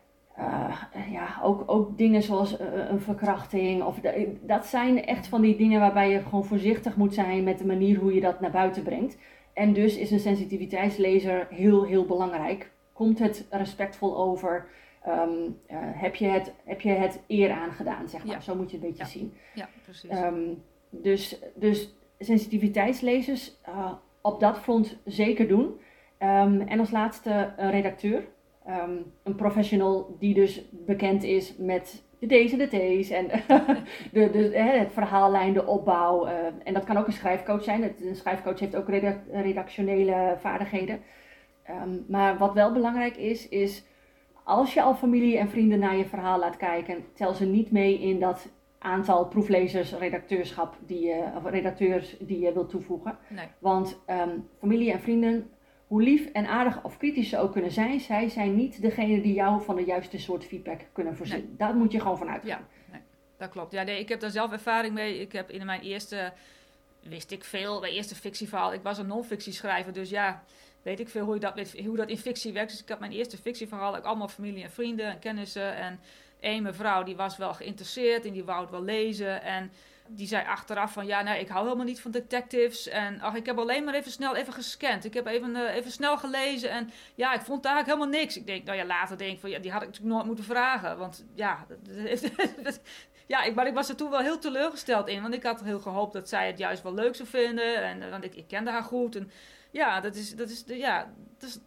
ja, 1.10 1.40
ook, 1.42 1.62
ook 1.66 1.98
dingen 1.98 2.22
zoals 2.22 2.56
een 2.88 3.00
verkrachting. 3.00 3.82
Of 3.82 4.00
de, 4.00 4.36
dat 4.40 4.66
zijn 4.66 5.04
echt 5.04 5.26
van 5.26 5.40
die 5.40 5.56
dingen 5.56 5.80
waarbij 5.80 6.10
je 6.10 6.20
gewoon 6.20 6.44
voorzichtig 6.44 6.96
moet 6.96 7.14
zijn 7.14 7.44
met 7.44 7.58
de 7.58 7.66
manier 7.66 7.98
hoe 7.98 8.14
je 8.14 8.20
dat 8.20 8.40
naar 8.40 8.50
buiten 8.50 8.82
brengt. 8.82 9.18
En 9.52 9.72
dus 9.72 9.96
is 9.96 10.10
een 10.10 10.20
sensitiviteitslezer 10.20 11.46
heel, 11.50 11.84
heel 11.84 12.04
belangrijk. 12.04 12.70
Komt 12.92 13.18
het 13.18 13.46
respectvol 13.50 14.16
over? 14.16 14.66
Um, 15.08 15.58
uh, 15.70 15.76
heb, 15.78 16.14
je 16.14 16.26
het, 16.26 16.52
heb 16.64 16.80
je 16.80 16.90
het 16.90 17.20
eer 17.26 17.50
aangedaan, 17.50 18.08
zeg 18.08 18.24
maar. 18.24 18.34
Ja. 18.34 18.40
Zo 18.40 18.54
moet 18.54 18.70
je 18.70 18.76
het 18.76 18.84
een 18.84 18.90
beetje 18.90 19.04
Ja. 19.04 19.10
zien. 19.10 19.34
Ja, 19.54 19.68
precies. 19.84 20.10
Um, 20.10 20.62
dus, 20.90 21.38
dus 21.54 21.94
sensitiviteitslezers 22.18 23.56
op 24.22 24.40
dat 24.40 24.58
front 24.58 24.98
zeker 25.04 25.48
doen. 25.48 25.62
Um, 26.18 26.60
en 26.60 26.78
als 26.78 26.90
laatste 26.90 27.52
een 27.56 27.70
redacteur. 27.70 28.24
een 29.22 29.34
professional 29.36 30.16
die 30.18 30.34
dus 30.34 30.64
bekend 30.70 31.22
is 31.22 31.56
met 31.56 32.04
de 32.18 32.50
en 32.52 32.58
de 32.58 32.66
T's 32.66 33.10
en 33.10 33.26
de, 34.12 34.30
de, 34.30 34.58
het 34.58 34.92
verhaallijn, 34.92 35.52
de 35.52 35.66
opbouw. 35.66 36.26
Uh, 36.26 36.32
en 36.64 36.74
dat 36.74 36.84
kan 36.84 36.96
ook 36.96 37.06
een 37.06 37.12
schrijfcoach 37.12 37.64
zijn. 37.64 37.94
Een 38.00 38.16
schrijfcoach 38.16 38.60
heeft 38.60 38.76
ook 38.76 38.88
redac 38.88 39.16
redactionele 39.32 40.36
vaardigheden. 40.38 41.00
maar 42.08 42.38
wat 42.38 42.52
wel 42.52 42.72
belangrijk 42.72 43.16
is, 43.16 43.48
is 43.48 43.84
als 44.44 44.74
je 44.74 44.82
al 44.82 44.94
familie 44.94 45.38
en 45.38 45.48
vrienden 45.48 45.78
naar 45.78 45.96
je 45.96 46.04
verhaal 46.04 46.38
laat 46.38 46.56
kijken, 46.56 47.04
tel 47.12 47.34
ze 47.34 47.46
niet 47.46 47.70
mee 47.70 48.00
in 48.00 48.20
dat 48.20 48.48
aantal 48.82 49.26
proeflezers, 49.26 49.92
redacteurschap 49.92 50.76
die 50.86 51.00
je, 51.00 51.24
of 51.36 51.50
redacteurs 51.50 52.16
die 52.18 52.40
je 52.40 52.52
wilt 52.52 52.70
toevoegen. 52.70 53.18
Nee. 53.28 53.46
Want 53.58 53.98
um, 54.06 54.48
familie 54.58 54.92
en 54.92 55.00
vrienden, 55.00 55.50
hoe 55.86 56.02
lief 56.02 56.26
en 56.26 56.46
aardig 56.46 56.84
of 56.84 56.96
kritisch 56.96 57.28
ze 57.28 57.38
ook 57.38 57.52
kunnen 57.52 57.70
zijn, 57.70 58.00
zij 58.00 58.28
zijn 58.28 58.56
niet 58.56 58.82
degene 58.82 59.20
die 59.20 59.34
jou 59.34 59.62
van 59.62 59.76
de 59.76 59.84
juiste 59.84 60.18
soort 60.18 60.44
feedback 60.44 60.80
kunnen 60.92 61.16
voorzien. 61.16 61.44
Nee. 61.44 61.56
Daar 61.56 61.74
moet 61.74 61.92
je 61.92 62.00
gewoon 62.00 62.18
van 62.18 62.28
uitgaan. 62.28 62.48
Ja, 62.48 62.92
nee, 62.92 63.00
dat 63.36 63.50
klopt. 63.50 63.72
Ja, 63.72 63.82
nee, 63.82 63.98
ik 63.98 64.08
heb 64.08 64.20
daar 64.20 64.30
zelf 64.30 64.52
ervaring 64.52 64.94
mee. 64.94 65.20
Ik 65.20 65.32
heb 65.32 65.50
in 65.50 65.66
mijn 65.66 65.80
eerste, 65.80 66.32
wist 67.02 67.30
ik 67.30 67.44
veel, 67.44 67.80
mijn 67.80 67.92
eerste 67.92 68.14
fictieverhaal, 68.14 68.72
ik 68.72 68.82
was 68.82 68.98
een 68.98 69.06
non-fictie 69.06 69.52
schrijver, 69.52 69.92
dus 69.92 70.10
ja, 70.10 70.42
weet 70.82 71.00
ik 71.00 71.08
veel 71.08 71.24
hoe, 71.24 71.38
dat, 71.38 71.72
hoe 71.84 71.96
dat 71.96 72.08
in 72.08 72.18
fictie 72.18 72.52
werkt. 72.52 72.70
Dus 72.70 72.82
ik 72.82 72.88
had 72.88 73.00
mijn 73.00 73.12
eerste 73.12 73.36
fictieverhaal, 73.36 73.96
ook 73.96 74.04
allemaal 74.04 74.28
familie 74.28 74.62
en 74.62 74.70
vrienden 74.70 75.06
en 75.06 75.18
kennissen. 75.18 75.76
En 75.76 76.00
één 76.42 76.62
mevrouw 76.62 77.02
die 77.02 77.16
was 77.16 77.36
wel 77.36 77.54
geïnteresseerd 77.54 78.24
en 78.24 78.32
die 78.32 78.44
wou 78.44 78.60
het 78.60 78.70
wel 78.70 78.82
lezen. 78.82 79.42
En 79.42 79.72
die 80.08 80.26
zei 80.26 80.46
achteraf 80.46 80.92
van 80.92 81.06
ja, 81.06 81.22
nou, 81.22 81.38
ik 81.38 81.48
hou 81.48 81.64
helemaal 81.64 81.86
niet 81.86 82.00
van 82.00 82.10
detectives. 82.10 82.88
En 82.88 83.20
ach, 83.20 83.34
ik 83.34 83.46
heb 83.46 83.58
alleen 83.58 83.84
maar 83.84 83.94
even 83.94 84.10
snel 84.10 84.36
even 84.36 84.52
gescand. 84.52 85.04
Ik 85.04 85.14
heb 85.14 85.26
even, 85.26 85.56
eh, 85.56 85.74
even 85.74 85.90
snel 85.90 86.18
gelezen. 86.18 86.70
En 86.70 86.90
ja, 87.14 87.34
ik 87.34 87.40
vond 87.40 87.62
daar 87.62 87.72
eigenlijk 87.74 88.00
helemaal 88.00 88.20
niks. 88.20 88.36
Ik 88.36 88.46
denk, 88.46 88.64
nou 88.64 88.78
ja, 88.78 88.84
later 88.84 89.18
denk 89.18 89.32
ik 89.32 89.40
van 89.40 89.50
ja, 89.50 89.58
die 89.58 89.72
had 89.72 89.82
ik 89.82 89.88
natuurlijk 89.88 90.14
nooit 90.14 90.26
moeten 90.26 90.44
vragen. 90.44 90.98
Want 90.98 91.24
ja, 91.34 91.66
ja 93.26 93.42
ik, 93.42 93.54
maar 93.54 93.66
ik 93.66 93.74
was 93.74 93.88
er 93.88 93.96
toen 93.96 94.10
wel 94.10 94.20
heel 94.20 94.38
teleurgesteld 94.38 95.08
in. 95.08 95.22
Want 95.22 95.34
ik 95.34 95.42
had 95.42 95.62
heel 95.62 95.80
gehoopt 95.80 96.12
dat 96.12 96.28
zij 96.28 96.46
het 96.46 96.58
juist 96.58 96.82
wel 96.82 96.94
leuk 96.94 97.14
zou 97.14 97.28
vinden. 97.28 97.82
En 97.82 98.10
want 98.10 98.24
ik, 98.24 98.34
ik 98.34 98.48
kende 98.48 98.70
haar 98.70 98.84
goed. 98.84 99.16
En 99.16 99.30
ja, 99.72 100.00
dat 100.00 100.14
is, 100.14 100.36
dat 100.36 100.48
is, 100.50 100.64
ja, 100.66 101.12
dat 101.38 101.48
is 101.48 101.58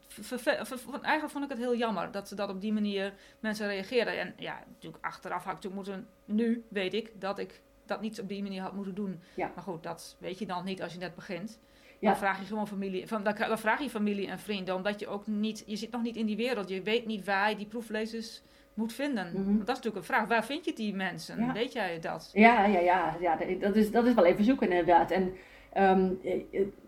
eigenlijk 1.02 1.30
vond 1.30 1.44
ik 1.44 1.50
het 1.50 1.60
heel 1.60 1.76
jammer 1.76 2.12
dat 2.12 2.28
ze 2.28 2.36
dat 2.36 2.50
op 2.50 2.62
die 2.62 2.74
manier 2.74 3.14
mensen 3.40 3.68
reageerden. 3.68 4.20
En 4.20 4.34
ja, 4.38 4.64
natuurlijk 4.68 5.06
achteraf 5.06 5.44
had 5.44 5.58
ik 5.58 5.64
natuurlijk 5.64 5.88
moeten, 5.88 6.08
nu 6.26 6.64
weet 6.68 6.94
ik 6.94 7.12
dat 7.22 7.40
ik 7.40 7.62
dat 7.86 8.02
niet 8.02 8.22
op 8.22 8.28
die 8.28 8.44
manier 8.44 8.62
had 8.62 8.74
moeten 8.74 8.96
doen. 8.96 9.22
Ja. 9.34 9.52
Maar 9.56 9.64
goed, 9.64 9.84
dat 9.84 10.16
weet 10.20 10.40
je 10.40 10.46
dan 10.46 10.66
niet 10.66 10.82
als 10.82 10.94
je 10.94 11.00
net 11.00 11.16
begint. 11.16 11.60
Ja. 12.00 12.10
Dan 12.10 12.18
vraag 12.20 12.40
je 12.40 12.46
gewoon 12.46 12.68
familie, 12.68 13.08
van, 13.08 13.24
dan, 13.24 13.36
dan 13.36 13.60
vraag 13.60 13.82
je 13.82 13.90
familie 13.90 14.28
en 14.28 14.40
vrienden, 14.40 14.76
omdat 14.76 15.00
je 15.00 15.08
ook 15.08 15.28
niet, 15.28 15.64
je 15.66 15.76
zit 15.76 15.92
nog 15.92 16.02
niet 16.02 16.16
in 16.16 16.26
die 16.26 16.36
wereld, 16.36 16.70
je 16.70 16.82
weet 16.82 17.06
niet 17.06 17.26
waar 17.26 17.50
je 17.50 17.56
die 17.56 17.66
proeflezers 17.66 18.42
moet 18.74 18.94
vinden. 18.94 19.28
Mhm. 19.28 19.58
Dat 19.58 19.78
is 19.78 19.84
natuurlijk 19.84 19.96
een 19.96 20.04
vraag. 20.04 20.28
Waar 20.28 20.46
vind 20.46 20.66
je 20.66 20.74
die 20.74 20.96
mensen? 20.96 21.54
Weet 21.54 21.74
jij 21.74 22.00
dat? 22.00 22.30
Ja, 22.34 22.66
ja, 22.66 22.80
ja, 22.80 23.18
ja 23.20 23.38
dat, 23.60 23.76
is, 23.76 23.92
dat 23.92 24.06
is 24.06 24.14
wel 24.14 24.26
even 24.26 24.44
zoeken 24.44 24.70
inderdaad. 24.70 25.12
En 25.12 25.34
ehm, 25.76 26.10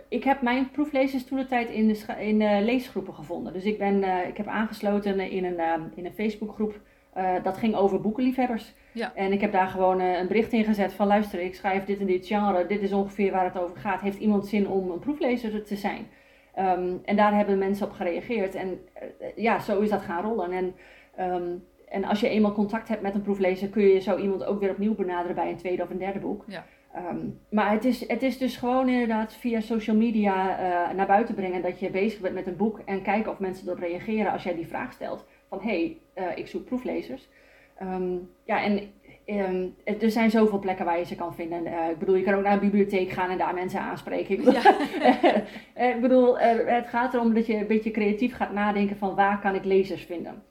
ik 0.09 0.23
heb 0.23 0.41
mijn 0.41 0.71
proeflezers 0.71 1.25
toen 1.25 1.37
de 1.37 1.45
tijd 1.45 1.69
in, 1.69 1.87
de 1.87 2.03
in 2.19 2.41
uh, 2.41 2.57
leesgroepen 2.61 3.13
gevonden. 3.13 3.53
Dus 3.53 3.63
ik, 3.63 3.77
ben, 3.77 4.03
uh, 4.03 4.27
ik 4.27 4.37
heb 4.37 4.47
aangesloten 4.47 5.19
in 5.19 5.45
een, 5.45 5.59
uh, 5.59 5.73
in 5.95 6.05
een 6.05 6.13
Facebookgroep. 6.13 6.79
dat 7.43 7.57
ging 7.57 7.75
over 7.75 8.01
boekenliefhebbers. 8.01 8.73
Ja. 8.91 9.11
En 9.15 9.31
ik 9.31 9.41
heb 9.41 9.51
daar 9.51 9.67
gewoon 9.67 9.99
een 9.99 10.27
bericht 10.27 10.53
in 10.53 10.63
gezet 10.63 10.93
van 10.93 11.07
luister, 11.07 11.39
ik 11.39 11.55
schrijf 11.55 11.85
dit 11.85 11.99
en 11.99 12.05
dit 12.05 12.27
genre. 12.27 12.65
Dit 12.65 12.81
is 12.81 12.91
ongeveer 12.93 13.31
waar 13.31 13.43
het 13.43 13.57
over 13.57 13.77
gaat. 13.77 14.01
Heeft 14.01 14.19
iemand 14.19 14.47
zin 14.47 14.67
om 14.67 14.91
een 14.91 14.99
proeflezer 14.99 15.63
te 15.63 15.75
zijn? 15.75 16.07
Um, 16.59 17.01
en 17.05 17.15
daar 17.15 17.35
hebben 17.35 17.57
mensen 17.57 17.85
op 17.85 17.91
gereageerd. 17.91 18.55
En 18.55 18.79
ja, 19.35 19.59
zo 19.59 19.79
is 19.79 19.89
dat 19.89 20.01
gaan 20.01 20.23
rollen. 20.23 20.51
En, 20.51 20.75
um, 21.33 21.63
en 21.89 22.03
als 22.03 22.19
je 22.19 22.29
eenmaal 22.29 22.53
contact 22.53 22.87
hebt 22.87 23.01
met 23.01 23.15
een 23.15 23.21
proeflezer, 23.21 23.69
kun 23.69 23.83
je 23.83 23.99
zo 23.99 24.17
iemand 24.17 24.45
ook 24.45 24.59
weer 24.59 24.69
opnieuw 24.69 24.95
benaderen 24.95 25.35
bij 25.35 25.49
een 25.49 25.57
tweede 25.57 25.83
of 25.83 25.89
een 25.89 25.97
derde 25.97 26.19
boek. 26.19 26.43
Ja. 26.47 26.65
Ehm, 26.97 27.27
maar 27.49 27.71
het 27.71 27.85
is, 27.85 28.07
het 28.07 28.23
is 28.23 28.37
dus 28.37 28.57
gewoon 28.57 28.89
inderdaad 28.89 29.33
via 29.33 29.59
social 29.59 29.95
media 29.95 30.59
uh, 30.59 30.95
naar 30.95 31.07
buiten 31.07 31.35
brengen 31.35 31.61
dat 31.61 31.79
je 31.79 31.89
bezig 31.89 32.19
bent 32.19 32.33
met 32.33 32.47
een 32.47 32.55
boek 32.55 32.79
en 32.85 33.01
kijken 33.01 33.31
of 33.31 33.39
mensen 33.39 33.67
erop 33.67 33.79
reageren 33.79 34.31
als 34.31 34.43
jij 34.43 34.55
die 34.55 34.67
vraag 34.67 34.93
stelt. 34.93 35.25
Van 35.49 35.61
hé, 35.61 35.97
hey, 36.13 36.25
uh, 36.25 36.37
ik 36.37 36.47
zoek 36.47 36.65
proeflezers. 36.65 37.27
Um, 37.81 38.29
ja, 38.43 38.63
en 38.63 38.79
um, 39.25 39.75
er 39.83 40.11
zijn 40.11 40.31
zoveel 40.31 40.59
plekken 40.59 40.85
waar 40.85 40.99
je 40.99 41.05
ze 41.05 41.15
kan 41.15 41.35
vinden. 41.35 41.65
Uh, 41.65 41.89
ik 41.89 41.99
bedoel, 41.99 42.15
je 42.15 42.23
kan 42.23 42.33
ook 42.33 42.43
naar 42.43 42.53
een 42.53 42.59
bibliotheek 42.59 43.09
gaan 43.09 43.29
en 43.29 43.37
daar 43.37 43.53
mensen 43.53 43.79
aanspreken. 43.79 44.51
Ja. 44.51 44.75
ik 45.93 46.01
bedoel 46.01 46.37
het 46.79 46.87
gaat 46.87 47.13
erom 47.13 47.33
dat 47.33 47.45
je 47.45 47.55
een 47.55 47.67
beetje 47.67 47.91
creatief 47.91 48.35
gaat 48.35 48.53
nadenken 48.53 48.97
van 48.97 49.15
waar 49.15 49.39
kan 49.39 49.55
ik 49.55 49.65
lezers 49.65 50.03
vinden. 50.03 50.43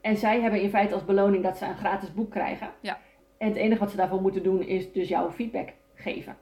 En 0.00 0.16
zij 0.16 0.40
hebben 0.40 0.60
in 0.60 0.70
feite 0.70 0.94
als 0.94 1.04
beloning 1.04 1.42
dat 1.42 1.56
ze 1.58 1.64
een 1.64 1.76
gratis 1.76 2.14
boek 2.14 2.30
krijgen. 2.30 2.68
Ja. 2.80 2.98
En 3.44 3.50
het 3.50 3.58
enige 3.58 3.80
wat 3.80 3.90
ze 3.90 3.96
daarvoor 3.96 4.20
moeten 4.20 4.42
doen 4.42 4.62
is 4.62 4.92
dus 4.92 5.08
jouw 5.08 5.30
feedback 5.30 5.68
geven. 5.94 6.36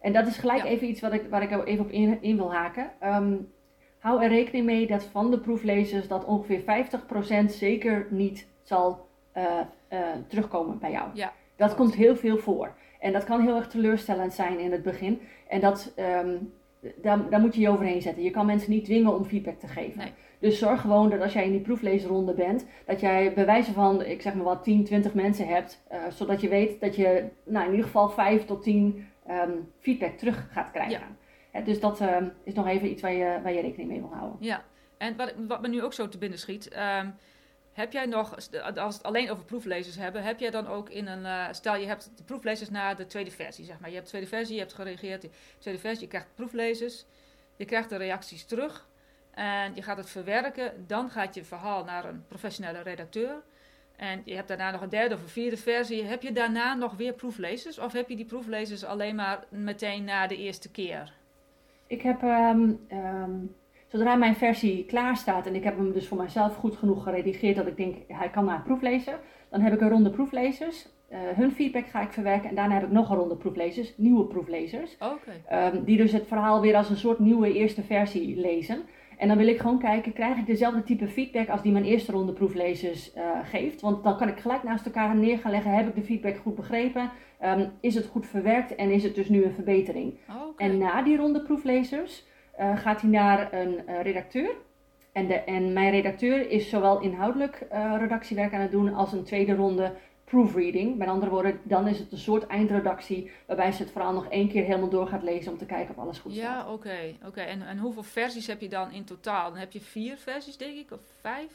En 0.00 0.12
dat 0.12 0.26
is 0.26 0.36
gelijk 0.36 0.64
even 0.64 0.88
iets 0.88 1.00
wat 1.00 1.12
ik, 1.12 1.22
waar 1.30 1.42
ik 1.42 1.66
even 1.66 1.84
op 1.84 1.90
in, 1.90 2.18
in 2.20 2.36
wil 2.36 2.52
haken. 2.52 2.90
Um, 3.02 3.52
hou 3.98 4.22
er 4.22 4.28
rekening 4.28 4.64
mee 4.64 4.86
dat 4.86 5.04
van 5.04 5.30
de 5.30 5.38
proeflezers 5.38 6.08
dat 6.08 6.24
ongeveer 6.24 6.60
50% 6.60 7.44
zeker 7.46 8.06
niet 8.10 8.46
zal 8.62 9.06
uh, 9.36 9.44
uh, 9.92 9.98
terugkomen 10.26 10.78
bij 10.78 10.90
jou. 10.90 11.08
Ja, 11.14 11.32
dat 11.56 11.74
komt 11.74 11.94
heel 11.94 12.16
veel 12.16 12.38
voor. 12.38 12.74
En 13.00 13.12
dat 13.12 13.24
kan 13.24 13.40
heel 13.40 13.56
erg 13.56 13.68
teleurstellend 13.68 14.32
zijn 14.34 14.58
in 14.58 14.72
het 14.72 14.82
begin. 14.82 15.20
En 15.48 15.60
dat, 15.60 15.92
um, 15.96 16.52
daar, 17.02 17.30
daar 17.30 17.40
moet 17.40 17.54
je 17.54 17.60
je 17.60 17.68
overheen 17.68 18.02
zetten. 18.02 18.22
Je 18.22 18.30
kan 18.30 18.46
mensen 18.46 18.70
niet 18.70 18.84
dwingen 18.84 19.14
om 19.14 19.24
feedback 19.24 19.58
te 19.58 19.68
geven. 19.68 19.98
Nee. 19.98 20.12
Dus 20.38 20.58
zorg 20.58 20.80
gewoon 20.80 21.10
dat 21.10 21.20
als 21.20 21.32
jij 21.32 21.44
in 21.44 21.50
die 21.50 21.60
proefleesronde 21.60 22.34
bent, 22.34 22.66
dat 22.86 23.00
jij 23.00 23.32
bij 23.32 23.46
wijze 23.46 23.72
van, 23.72 24.04
ik 24.04 24.22
zeg 24.22 24.34
maar 24.34 24.44
wat, 24.44 24.64
10, 24.64 24.84
20 24.84 25.14
mensen 25.14 25.46
hebt. 25.46 25.82
Uh, 25.92 25.98
zodat 26.10 26.40
je 26.40 26.48
weet 26.48 26.80
dat 26.80 26.96
je 26.96 27.28
nou, 27.44 27.64
in 27.64 27.70
ieder 27.70 27.86
geval 27.86 28.08
5 28.08 28.44
tot 28.44 28.62
10 28.62 28.84
um, 28.84 29.04
ehm, 29.26 29.52
feedback 29.80 30.18
terug 30.18 30.48
gaat 30.52 30.70
krijgen. 30.70 31.16
Ja. 31.52 31.60
dus 31.60 31.80
dat 31.80 32.00
um, 32.00 32.32
is 32.44 32.54
nog 32.54 32.66
even 32.66 32.90
iets 32.90 33.02
waar 33.02 33.12
je, 33.12 33.40
waar 33.42 33.52
je 33.52 33.60
rekening 33.60 33.88
mee 33.88 34.00
wil 34.00 34.12
houden. 34.12 34.36
Ja, 34.40 34.64
en 34.98 35.16
wat, 35.16 35.34
wat 35.48 35.60
me 35.60 35.68
nu 35.68 35.82
ook 35.82 35.92
zo 35.92 36.08
te 36.08 36.18
binnen 36.18 36.38
schiet. 36.38 36.76
Um, 37.02 37.14
heb 37.78 37.92
jij 37.92 38.06
nog, 38.06 38.34
als 38.76 38.94
het 38.94 39.02
alleen 39.02 39.30
over 39.30 39.44
proeflezers 39.44 39.96
hebben, 39.96 40.22
heb 40.22 40.38
jij 40.38 40.50
dan 40.50 40.66
ook 40.66 40.90
in 40.90 41.06
een, 41.06 41.22
uh, 41.22 41.46
stel 41.50 41.76
je 41.76 41.86
hebt 41.86 42.10
de 42.16 42.22
proeflezers 42.22 42.70
naar 42.70 42.96
de 42.96 43.06
tweede 43.06 43.30
versie, 43.30 43.64
zeg 43.64 43.78
maar. 43.80 43.88
Je 43.88 43.94
hebt 43.94 44.06
de 44.06 44.12
tweede 44.12 44.36
versie, 44.36 44.54
je 44.54 44.60
hebt 44.60 44.74
gereageerd, 44.74 45.22
de 45.22 45.30
tweede 45.58 45.80
versie, 45.80 46.02
je 46.02 46.08
krijgt 46.08 46.34
proeflezers, 46.34 47.04
je 47.56 47.64
krijgt 47.64 47.88
de 47.88 47.96
reacties 47.96 48.44
terug. 48.44 48.87
En 49.38 49.72
je 49.74 49.82
gaat 49.82 49.96
het 49.96 50.10
verwerken. 50.10 50.72
Dan 50.86 51.10
gaat 51.10 51.34
je 51.34 51.44
verhaal 51.44 51.84
naar 51.84 52.04
een 52.04 52.24
professionele 52.28 52.82
redacteur. 52.82 53.42
En 53.96 54.22
je 54.24 54.34
hebt 54.34 54.48
daarna 54.48 54.70
nog 54.70 54.80
een 54.80 54.88
derde 54.88 55.14
of 55.14 55.22
een 55.22 55.28
vierde 55.28 55.56
versie. 55.56 56.04
Heb 56.04 56.22
je 56.22 56.32
daarna 56.32 56.74
nog 56.74 56.96
weer 56.96 57.12
proeflezers? 57.12 57.78
Of 57.78 57.92
heb 57.92 58.08
je 58.08 58.16
die 58.16 58.24
proeflezers 58.24 58.84
alleen 58.84 59.14
maar 59.14 59.44
meteen 59.48 60.04
na 60.04 60.26
de 60.26 60.36
eerste 60.36 60.70
keer? 60.70 61.12
Ik 61.86 62.02
heb, 62.02 62.22
um, 62.22 62.86
um, 62.92 63.54
zodra 63.86 64.14
mijn 64.14 64.36
versie 64.36 64.84
klaar 64.84 65.16
staat 65.16 65.46
en 65.46 65.54
ik 65.54 65.64
heb 65.64 65.76
hem 65.76 65.92
dus 65.92 66.08
voor 66.08 66.16
mijzelf 66.16 66.56
goed 66.56 66.76
genoeg 66.76 67.02
geredigeerd 67.02 67.56
dat 67.56 67.66
ik 67.66 67.76
denk 67.76 67.96
hij 68.08 68.30
kan 68.30 68.44
naar 68.44 68.62
proeflezen, 68.62 69.18
dan 69.48 69.60
heb 69.60 69.72
ik 69.72 69.80
een 69.80 69.88
ronde 69.88 70.10
proeflezers. 70.10 70.86
Uh, 71.12 71.18
hun 71.34 71.52
feedback 71.52 71.86
ga 71.86 72.00
ik 72.00 72.12
verwerken 72.12 72.48
en 72.48 72.54
daarna 72.54 72.74
heb 72.74 72.82
ik 72.82 72.90
nog 72.90 73.10
een 73.10 73.16
ronde 73.16 73.36
proeflezers, 73.36 73.92
nieuwe 73.96 74.24
proeflezers. 74.24 74.96
Okay. 75.00 75.72
Um, 75.72 75.84
die 75.84 75.96
dus 75.96 76.12
het 76.12 76.26
verhaal 76.26 76.60
weer 76.60 76.76
als 76.76 76.90
een 76.90 76.96
soort 76.96 77.18
nieuwe 77.18 77.52
eerste 77.52 77.82
versie 77.82 78.40
lezen. 78.40 78.82
En 79.18 79.28
dan 79.28 79.36
wil 79.36 79.46
ik 79.46 79.60
gewoon 79.60 79.78
kijken, 79.78 80.12
krijg 80.12 80.36
ik 80.36 80.46
dezelfde 80.46 80.82
type 80.82 81.08
feedback 81.08 81.48
als 81.48 81.62
die 81.62 81.72
mijn 81.72 81.84
eerste 81.84 82.12
ronde 82.12 82.32
proeflezers 82.32 83.14
uh, 83.16 83.22
geeft? 83.44 83.80
Want 83.80 84.04
dan 84.04 84.16
kan 84.16 84.28
ik 84.28 84.38
gelijk 84.38 84.62
naast 84.62 84.86
elkaar 84.86 85.16
neer 85.16 85.38
gaan 85.38 85.50
leggen, 85.50 85.74
heb 85.74 85.88
ik 85.88 85.94
de 85.94 86.02
feedback 86.02 86.36
goed 86.36 86.54
begrepen? 86.54 87.10
Um, 87.44 87.70
is 87.80 87.94
het 87.94 88.06
goed 88.06 88.26
verwerkt 88.26 88.74
en 88.74 88.90
is 88.90 89.02
het 89.02 89.14
dus 89.14 89.28
nu 89.28 89.44
een 89.44 89.54
verbetering? 89.54 90.14
Okay. 90.28 90.68
En 90.68 90.78
na 90.78 91.02
die 91.02 91.16
ronde 91.16 91.42
proeflezers 91.42 92.24
uh, 92.60 92.76
gaat 92.78 93.00
hij 93.00 93.10
naar 93.10 93.52
een 93.52 93.80
uh, 93.88 94.02
redacteur. 94.02 94.50
En, 95.12 95.26
de, 95.26 95.34
en 95.34 95.72
mijn 95.72 95.90
redacteur 95.90 96.50
is 96.50 96.68
zowel 96.68 97.00
inhoudelijk 97.00 97.66
redactiewerk 97.98 98.54
aan 98.54 98.60
het 98.60 98.70
doen 98.70 98.94
als 98.94 99.12
een 99.12 99.24
tweede 99.24 99.54
ronde 99.54 99.92
proofreading. 100.30 100.96
Met 100.96 101.08
andere 101.08 101.30
woorden, 101.30 101.60
dan 101.62 101.88
is 101.88 101.98
het 101.98 102.12
een 102.12 102.18
soort 102.18 102.46
eindredactie 102.46 103.30
waarbij 103.46 103.72
ze 103.72 103.82
het 103.82 103.92
verhaal 103.92 104.12
nog 104.12 104.28
één 104.28 104.48
keer 104.48 104.64
helemaal 104.64 104.88
door 104.88 105.06
gaat 105.06 105.22
lezen 105.22 105.52
om 105.52 105.58
te 105.58 105.66
kijken 105.66 105.94
of 105.96 106.02
alles 106.02 106.18
goed 106.18 106.32
staat. 106.32 106.44
Ja, 106.44 106.72
oké. 106.72 107.14
oké. 107.26 107.40
En, 107.40 107.62
en 107.62 107.78
hoeveel 107.78 108.02
versies 108.02 108.46
heb 108.46 108.60
je 108.60 108.68
dan 108.68 108.92
in 108.92 109.04
totaal? 109.04 109.50
Dan 109.50 109.58
heb 109.58 109.72
je 109.72 109.80
vier 109.80 110.16
versies, 110.16 110.56
denk 110.56 110.76
ik, 110.76 110.92
of 110.92 111.00
vijf? 111.20 111.52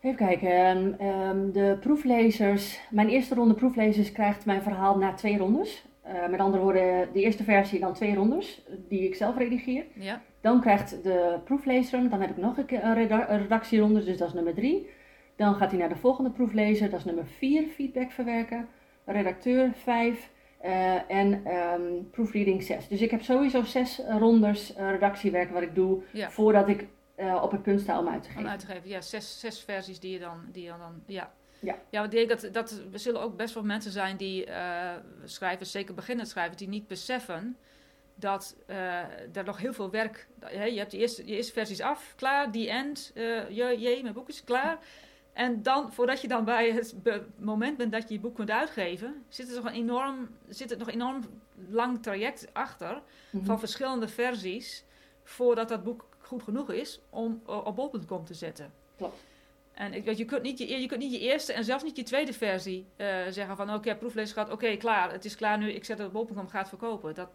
Even 0.00 0.16
kijken. 0.16 1.06
Um, 1.06 1.52
de 1.52 1.76
proeflezers, 1.80 2.80
mijn 2.90 3.08
eerste 3.08 3.34
ronde 3.34 3.54
proeflezers 3.54 4.12
krijgt 4.12 4.46
mijn 4.46 4.62
verhaal 4.62 4.98
na 4.98 5.14
twee 5.14 5.38
rondes. 5.38 5.84
Uh, 6.06 6.28
met 6.28 6.40
andere 6.40 6.62
woorden, 6.62 7.08
de 7.12 7.22
eerste 7.22 7.44
versie 7.44 7.80
dan 7.80 7.94
twee 7.94 8.14
rondes, 8.14 8.62
die 8.88 9.04
ik 9.04 9.14
zelf 9.14 9.36
redigeer. 9.36 9.84
Ja. 9.94 10.20
Dan 10.40 10.60
krijgt 10.60 11.02
de 11.02 11.38
proeflezer, 11.44 12.08
dan 12.10 12.20
heb 12.20 12.30
ik 12.30 12.36
nog 12.36 12.56
een 12.56 12.94
redactieronde, 13.38 14.04
dus 14.04 14.18
dat 14.18 14.28
is 14.28 14.34
nummer 14.34 14.54
drie. 14.54 14.90
Dan 15.36 15.54
gaat 15.54 15.70
hij 15.70 15.78
naar 15.78 15.88
de 15.88 15.96
volgende 15.96 16.30
proeflezer, 16.30 16.90
dat 16.90 16.98
is 16.98 17.04
nummer 17.04 17.26
4, 17.26 17.66
feedback 17.66 18.10
verwerken. 18.10 18.68
Redacteur 19.04 19.72
5 19.74 20.30
uh, 20.64 20.94
eh, 20.94 21.02
en 21.08 21.46
um, 21.46 22.10
proofreading 22.10 22.62
6. 22.62 22.88
Dus 22.88 23.00
ik 23.00 23.10
heb 23.10 23.22
sowieso 23.22 23.62
zes 23.62 24.00
rondes 24.08 24.76
uh, 24.76 24.90
redactiewerk 24.90 25.50
wat 25.50 25.62
ik 25.62 25.74
doe 25.74 26.02
voordat 26.28 26.68
ik 26.68 26.86
uh, 27.16 27.40
op 27.42 27.50
het 27.50 27.62
punt 27.62 27.80
sta 27.80 27.98
om 27.98 28.08
uit 28.08 28.22
te 28.22 28.28
geven. 28.28 28.42
Om 28.42 28.48
uit 28.48 28.60
te 28.60 28.66
geven, 28.66 28.88
ja, 28.88 29.00
zes, 29.00 29.40
zes 29.40 29.60
versies 29.60 30.00
die 30.00 30.12
je 30.12 30.18
dan, 30.18 30.40
die 30.52 30.62
je 30.62 30.68
dan 30.68 31.02
ja. 31.06 31.32
Ja, 31.60 31.78
ja 31.90 32.00
want 32.00 32.12
ik 32.12 32.28
denk 32.28 32.40
dat, 32.40 32.54
dat 32.54 32.82
er 32.92 32.98
zullen 32.98 33.20
ook 33.20 33.36
best 33.36 33.54
wel 33.54 33.62
mensen 33.62 33.92
zijn 33.92 34.16
die 34.16 34.48
schrijvers, 35.24 35.70
zeker 35.70 35.94
beginnend 35.94 36.28
schrijvers, 36.28 36.56
die 36.56 36.68
niet 36.68 36.86
beseffen 36.86 37.56
dat 38.14 38.56
er 39.32 39.44
nog 39.44 39.58
heel 39.58 39.72
veel 39.72 39.90
werk. 39.90 40.28
je 40.50 40.78
hebt 40.78 40.90
de 40.90 40.98
eerste, 40.98 41.26
je 41.26 41.36
eerste 41.36 41.52
versies 41.52 41.80
af, 41.80 42.12
klaar, 42.16 42.50
die 42.50 42.70
end, 42.70 43.10
je, 43.14 43.76
je, 43.78 43.98
mijn 44.02 44.14
boek 44.14 44.28
is 44.28 44.44
klaar. 44.44 44.78
En 45.34 45.62
dan, 45.62 45.92
voordat 45.92 46.20
je 46.20 46.28
dan 46.28 46.44
bij 46.44 46.70
het 46.70 46.94
moment 47.36 47.76
bent 47.76 47.92
dat 47.92 48.08
je 48.08 48.14
je 48.14 48.20
boek 48.20 48.34
kunt 48.34 48.50
uitgeven, 48.50 49.24
zit 49.28 49.48
er 49.48 49.54
nog 49.54 49.64
een 49.64 49.72
enorm, 49.72 50.28
zit 50.48 50.70
er 50.70 50.78
nog 50.78 50.86
een 50.86 50.94
enorm 50.94 51.22
lang 51.68 52.02
traject 52.02 52.48
achter 52.52 53.02
mhm. 53.30 53.44
van 53.44 53.58
verschillende 53.58 54.08
versies 54.08 54.84
voordat 55.22 55.68
dat 55.68 55.84
boek 55.84 56.08
goed 56.18 56.42
genoeg 56.42 56.70
is 56.70 57.00
om 57.10 57.42
op 57.46 57.76
bol.com 57.76 58.24
te 58.24 58.34
zetten. 58.34 58.72
Klopt. 58.96 59.22
En 59.72 59.92
ik, 59.92 60.16
je, 60.16 60.24
kunt 60.24 60.42
niet 60.42 60.58
je, 60.58 60.80
je 60.80 60.86
kunt 60.86 61.00
niet 61.00 61.12
je 61.12 61.18
eerste 61.18 61.52
en 61.52 61.64
zelfs 61.64 61.84
niet 61.84 61.96
je 61.96 62.02
tweede 62.02 62.32
versie 62.32 62.86
uh, 62.96 63.06
zeggen 63.30 63.56
van 63.56 63.68
oké, 63.68 63.76
okay, 63.76 63.96
proeflezer 63.96 64.34
gaat, 64.34 64.50
oké, 64.50 64.76
klaar, 64.76 65.12
het 65.12 65.24
is 65.24 65.36
klaar 65.36 65.58
nu, 65.58 65.72
ik 65.72 65.84
zet 65.84 65.98
het 65.98 66.06
op 66.06 66.12
bol.com, 66.12 66.48
gaat 66.48 66.68
verkopen. 66.68 67.14
Dat, 67.14 67.28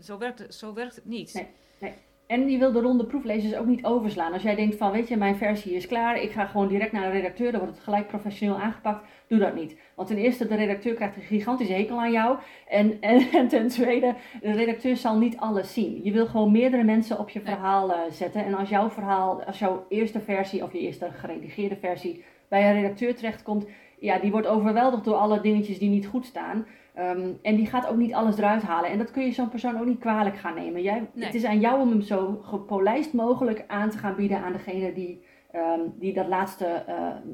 zo, 0.00 0.18
werkt, 0.18 0.54
zo 0.54 0.72
werkt 0.72 0.94
het 0.94 1.04
niet. 1.04 1.34
Nee, 1.34 1.48
nee. 1.78 1.94
En 2.26 2.50
je 2.50 2.58
wil 2.58 2.72
de 2.72 2.80
ronde 2.80 3.04
proeflezers 3.04 3.54
ook 3.54 3.66
niet 3.66 3.84
overslaan. 3.84 4.32
Als 4.32 4.42
jij 4.42 4.54
denkt 4.54 4.76
van, 4.76 4.92
weet 4.92 5.08
je, 5.08 5.16
mijn 5.16 5.36
versie 5.36 5.74
is 5.74 5.86
klaar, 5.86 6.22
ik 6.22 6.30
ga 6.30 6.46
gewoon 6.46 6.68
direct 6.68 6.92
naar 6.92 7.02
de 7.02 7.16
redacteur, 7.16 7.50
dan 7.50 7.60
wordt 7.60 7.74
het 7.74 7.84
gelijk 7.84 8.06
professioneel 8.06 8.58
aangepakt. 8.58 9.06
Doe 9.26 9.38
dat 9.38 9.54
niet. 9.54 9.76
Want 9.94 10.08
ten 10.08 10.16
eerste, 10.16 10.46
de 10.46 10.54
redacteur 10.54 10.94
krijgt 10.94 11.16
een 11.16 11.22
gigantische 11.22 11.72
hekel 11.72 12.00
aan 12.00 12.12
jou. 12.12 12.38
En, 12.68 13.00
en, 13.32 13.48
ten 13.48 13.68
tweede, 13.68 14.14
de 14.40 14.52
redacteur 14.52 14.96
zal 14.96 15.18
niet 15.18 15.36
alles 15.36 15.72
zien. 15.72 16.00
Je 16.04 16.12
wil 16.12 16.26
gewoon 16.26 16.52
meerdere 16.52 16.84
mensen 16.84 17.18
op 17.18 17.28
je 17.28 17.40
verhaal 17.40 17.90
uh, 17.90 17.96
zetten. 18.10 18.44
En 18.44 18.54
als 18.54 18.68
jouw 18.68 18.90
verhaal, 18.90 19.42
als 19.42 19.58
jouw 19.58 19.86
eerste 19.88 20.20
versie 20.20 20.62
of 20.62 20.72
je 20.72 20.78
eerste 20.78 21.10
geredigeerde 21.10 21.76
versie 21.76 22.24
bij 22.48 22.68
een 22.68 22.80
redacteur 22.80 23.14
terechtkomt, 23.14 23.66
ja, 23.98 24.18
die 24.18 24.30
wordt 24.30 24.46
overweldigd 24.46 25.04
door 25.04 25.14
alle 25.14 25.40
dingetjes 25.40 25.78
die 25.78 25.90
niet 25.90 26.06
goed 26.06 26.26
staan. 26.26 26.66
Ehm, 26.96 27.32
en 27.42 27.56
die 27.56 27.66
gaat 27.66 27.86
ook 27.86 27.96
niet 27.96 28.14
alles 28.14 28.38
eruit 28.38 28.62
halen. 28.62 28.90
En 28.90 28.98
dat 28.98 29.10
kun 29.10 29.24
je 29.24 29.32
zo'n 29.32 29.48
persoon 29.48 29.78
ook 29.78 29.86
niet 29.86 29.98
kwalijk 29.98 30.36
gaan 30.36 30.54
nemen. 30.54 30.82
Jij, 30.82 31.10
Het 31.14 31.34
is 31.34 31.44
aan 31.44 31.60
jou 31.60 31.80
om 31.80 31.88
hem 31.88 32.00
zo 32.00 32.40
gepolijst 32.44 33.12
mogelijk 33.12 33.64
aan 33.66 33.90
te 33.90 33.98
gaan 33.98 34.14
bieden 34.14 34.38
aan 34.38 34.52
degene 34.52 34.92
die, 34.92 35.24
ehm, 35.50 35.80
die 35.94 36.12
dat 36.12 36.26
laatste 36.26 36.84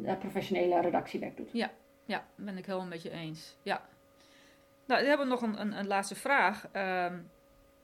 uh, 0.04 0.12
professionele 0.18 0.80
redactiewerk 0.80 1.36
doet. 1.36 1.48
Ja, 1.52 1.70
ja, 2.04 2.24
ben 2.34 2.58
ik 2.58 2.66
helemaal 2.66 2.88
met 2.88 3.02
je 3.02 3.10
eens. 3.10 3.56
Ja. 3.62 3.82
Nou, 4.86 5.02
we 5.02 5.08
hebben 5.08 5.28
nog 5.28 5.42
een, 5.42 5.60
een, 5.60 5.78
een 5.78 5.86
laatste 5.86 6.14
vraag. 6.14 6.68
Ehm, 6.72 7.18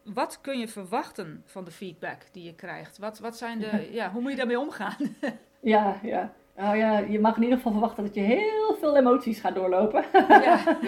wat 0.05 0.41
kun 0.41 0.59
je 0.59 0.69
verwachten 0.69 1.43
van 1.47 1.65
de 1.65 1.71
feedback 1.71 2.23
die 2.33 2.45
je 2.45 2.55
krijgt? 2.55 2.99
Wat, 2.99 3.19
wat 3.19 3.37
zijn 3.37 3.59
de, 3.59 3.89
ja, 3.93 4.11
hoe 4.11 4.21
moet 4.21 4.31
je 4.31 4.37
daarmee 4.37 4.61
omgaan? 4.61 4.97
ja, 5.61 5.99
ja. 6.03 6.33
Nou 6.59 6.77
ja, 6.77 6.99
je 6.99 7.21
mag 7.21 7.37
in 7.37 7.43
ieder 7.43 7.57
geval 7.57 7.73
verwachten 7.73 8.05
dat 8.05 8.15
je 8.15 8.21
heel 8.21 8.77
veel 8.81 8.97
emoties 8.97 9.41
gaat 9.41 9.55
doorlopen. 9.55 10.05
Ja. 10.29 10.79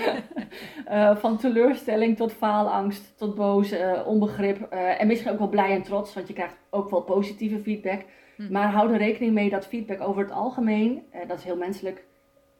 uh, 0.90 1.16
van 1.22 1.36
teleurstelling 1.36 2.16
tot 2.16 2.32
faalangst, 2.32 3.18
tot 3.18 3.34
boos, 3.34 3.72
uh, 3.72 4.00
onbegrip. 4.06 4.72
Uh, 4.72 5.00
en 5.00 5.06
misschien 5.06 5.32
ook 5.32 5.38
wel 5.38 5.48
blij 5.48 5.70
en 5.70 5.82
trots, 5.82 6.14
want 6.14 6.28
je 6.28 6.34
krijgt 6.34 6.56
ook 6.70 6.90
wel 6.90 7.02
positieve 7.02 7.58
feedback. 7.58 8.02
Hm. 8.36 8.52
Maar 8.52 8.72
hou 8.72 8.92
er 8.92 8.98
rekening 8.98 9.32
mee 9.32 9.50
dat 9.50 9.66
feedback 9.66 10.00
over 10.00 10.22
het 10.22 10.32
algemeen, 10.32 11.02
dat 11.26 11.38
is 11.38 11.44
heel 11.44 11.56
menselijk, 11.56 12.04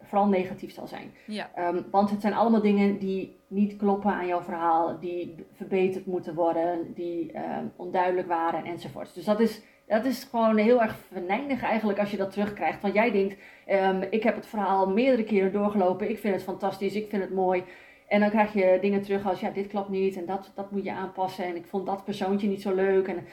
vooral 0.02 0.26
negatief 0.26 0.74
zal 0.74 0.86
zijn. 0.86 1.12
Ja. 1.26 1.50
Um, 1.58 1.84
want 1.90 2.10
het 2.10 2.20
zijn 2.20 2.34
allemaal 2.34 2.60
dingen 2.60 2.98
die 2.98 3.36
niet 3.46 3.76
kloppen 3.76 4.12
aan 4.12 4.26
jouw 4.26 4.42
verhaal, 4.42 4.98
die 5.00 5.34
verbeterd 5.52 6.06
moeten 6.06 6.34
worden, 6.34 6.92
die 6.94 7.32
onduidelijk 7.76 8.28
waren 8.28 8.64
enzovoorts. 8.64 9.14
Dus 9.14 9.24
dat 9.24 9.40
is 9.40 9.62
dat 9.90 10.04
is 10.04 10.26
gewoon 10.30 10.56
heel 10.56 10.82
erg 10.82 10.96
venijnig 11.12 11.62
eigenlijk 11.62 11.98
als 11.98 12.10
je 12.10 12.16
dat 12.16 12.32
terugkrijgt. 12.32 12.82
Want 12.82 12.94
jij 12.94 13.10
denkt, 13.10 13.36
um, 13.70 14.02
ik 14.10 14.22
heb 14.22 14.34
het 14.34 14.46
verhaal 14.46 14.88
meerdere 14.90 15.24
keren 15.24 15.52
doorgelopen, 15.52 16.10
ik 16.10 16.18
vind 16.18 16.34
het 16.34 16.42
fantastisch, 16.42 16.94
ik 16.94 17.08
vind 17.08 17.22
het 17.22 17.32
mooi. 17.32 17.64
En 18.08 18.20
dan 18.20 18.30
krijg 18.30 18.52
je 18.52 18.78
dingen 18.80 19.02
terug 19.02 19.26
als, 19.26 19.40
ja, 19.40 19.50
dit 19.50 19.66
klopt 19.66 19.88
niet 19.88 20.16
en 20.16 20.26
dat, 20.26 20.52
dat 20.54 20.70
moet 20.70 20.84
je 20.84 20.92
aanpassen. 20.92 21.44
En 21.44 21.56
ik 21.56 21.66
vond 21.66 21.86
dat 21.86 22.04
persoontje 22.04 22.48
niet 22.48 22.62
zo 22.62 22.74
leuk. 22.74 23.08
En 23.08 23.26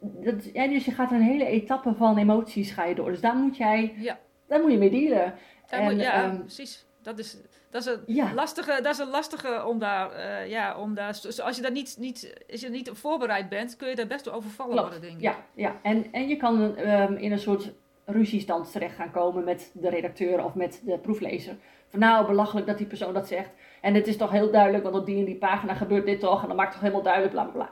dat, 0.00 0.52
ja, 0.52 0.68
dus 0.68 0.84
je 0.84 0.90
gaat 0.90 1.12
een 1.12 1.22
hele 1.22 1.46
etappe 1.46 1.94
van 1.94 2.18
emoties 2.18 2.70
ga 2.70 2.84
je 2.84 2.94
door. 2.94 3.10
Dus 3.10 3.20
daar 3.20 3.36
moet 3.36 3.56
jij, 3.56 3.94
ja. 3.96 4.18
daar 4.46 4.60
moet 4.60 4.72
je 4.72 4.78
mee 4.78 4.90
dealen. 4.90 5.34
En, 5.68 5.98
ja, 5.98 6.24
um, 6.24 6.38
precies. 6.38 6.86
Dat 7.02 7.18
is, 7.18 7.36
dat 7.70 7.86
is 7.86 7.96
een 8.06 8.34
lastige, 8.34 8.80
dat 8.82 8.92
is 8.92 8.98
een 8.98 9.10
lastige 9.10 9.64
om 9.66 9.78
daar, 9.78 10.10
uh, 10.16 10.48
ja, 10.50 10.76
om 10.76 10.94
daar, 10.94 11.20
als 11.42 11.56
je 11.56 11.62
daar 11.62 11.70
niet, 11.70 11.96
niet, 11.98 12.44
als 12.50 12.60
je 12.60 12.68
niet 12.68 12.90
voorbereid 12.92 13.48
bent, 13.48 13.76
kun 13.76 13.88
je 13.88 13.96
daar 13.96 14.06
best 14.06 14.24
wel 14.24 14.34
overvallen 14.34 14.82
worden, 14.82 15.00
denk 15.00 15.14
ik. 15.14 15.20
Ja, 15.20 15.36
ja. 15.54 15.76
En, 15.82 16.06
en 16.12 16.28
je 16.28 16.36
kan 16.36 16.78
um, 16.78 17.16
in 17.16 17.32
een 17.32 17.38
soort 17.38 17.72
ruziestand 18.04 18.72
terecht 18.72 18.94
gaan 18.94 19.10
komen 19.10 19.44
met 19.44 19.70
de 19.74 19.88
redacteur 19.88 20.44
of 20.44 20.54
met 20.54 20.82
de 20.84 20.98
proeflezer. 20.98 21.56
Van 21.88 22.00
nou, 22.00 22.26
belachelijk 22.26 22.66
dat 22.66 22.78
die 22.78 22.86
persoon 22.86 23.14
dat 23.14 23.28
zegt. 23.28 23.50
En 23.80 23.94
het 23.94 24.06
is 24.06 24.16
toch 24.16 24.30
heel 24.30 24.50
duidelijk, 24.50 24.82
want 24.82 24.96
op 24.96 25.06
die 25.06 25.18
en 25.18 25.24
die 25.24 25.36
pagina 25.36 25.74
gebeurt 25.74 26.06
dit 26.06 26.20
toch. 26.20 26.42
En 26.42 26.48
dan 26.48 26.56
maakt 26.56 26.72
toch 26.72 26.80
helemaal 26.80 27.02
duidelijk, 27.02 27.32
bla 27.32 27.44
bla 27.44 27.52
bla. 27.52 27.70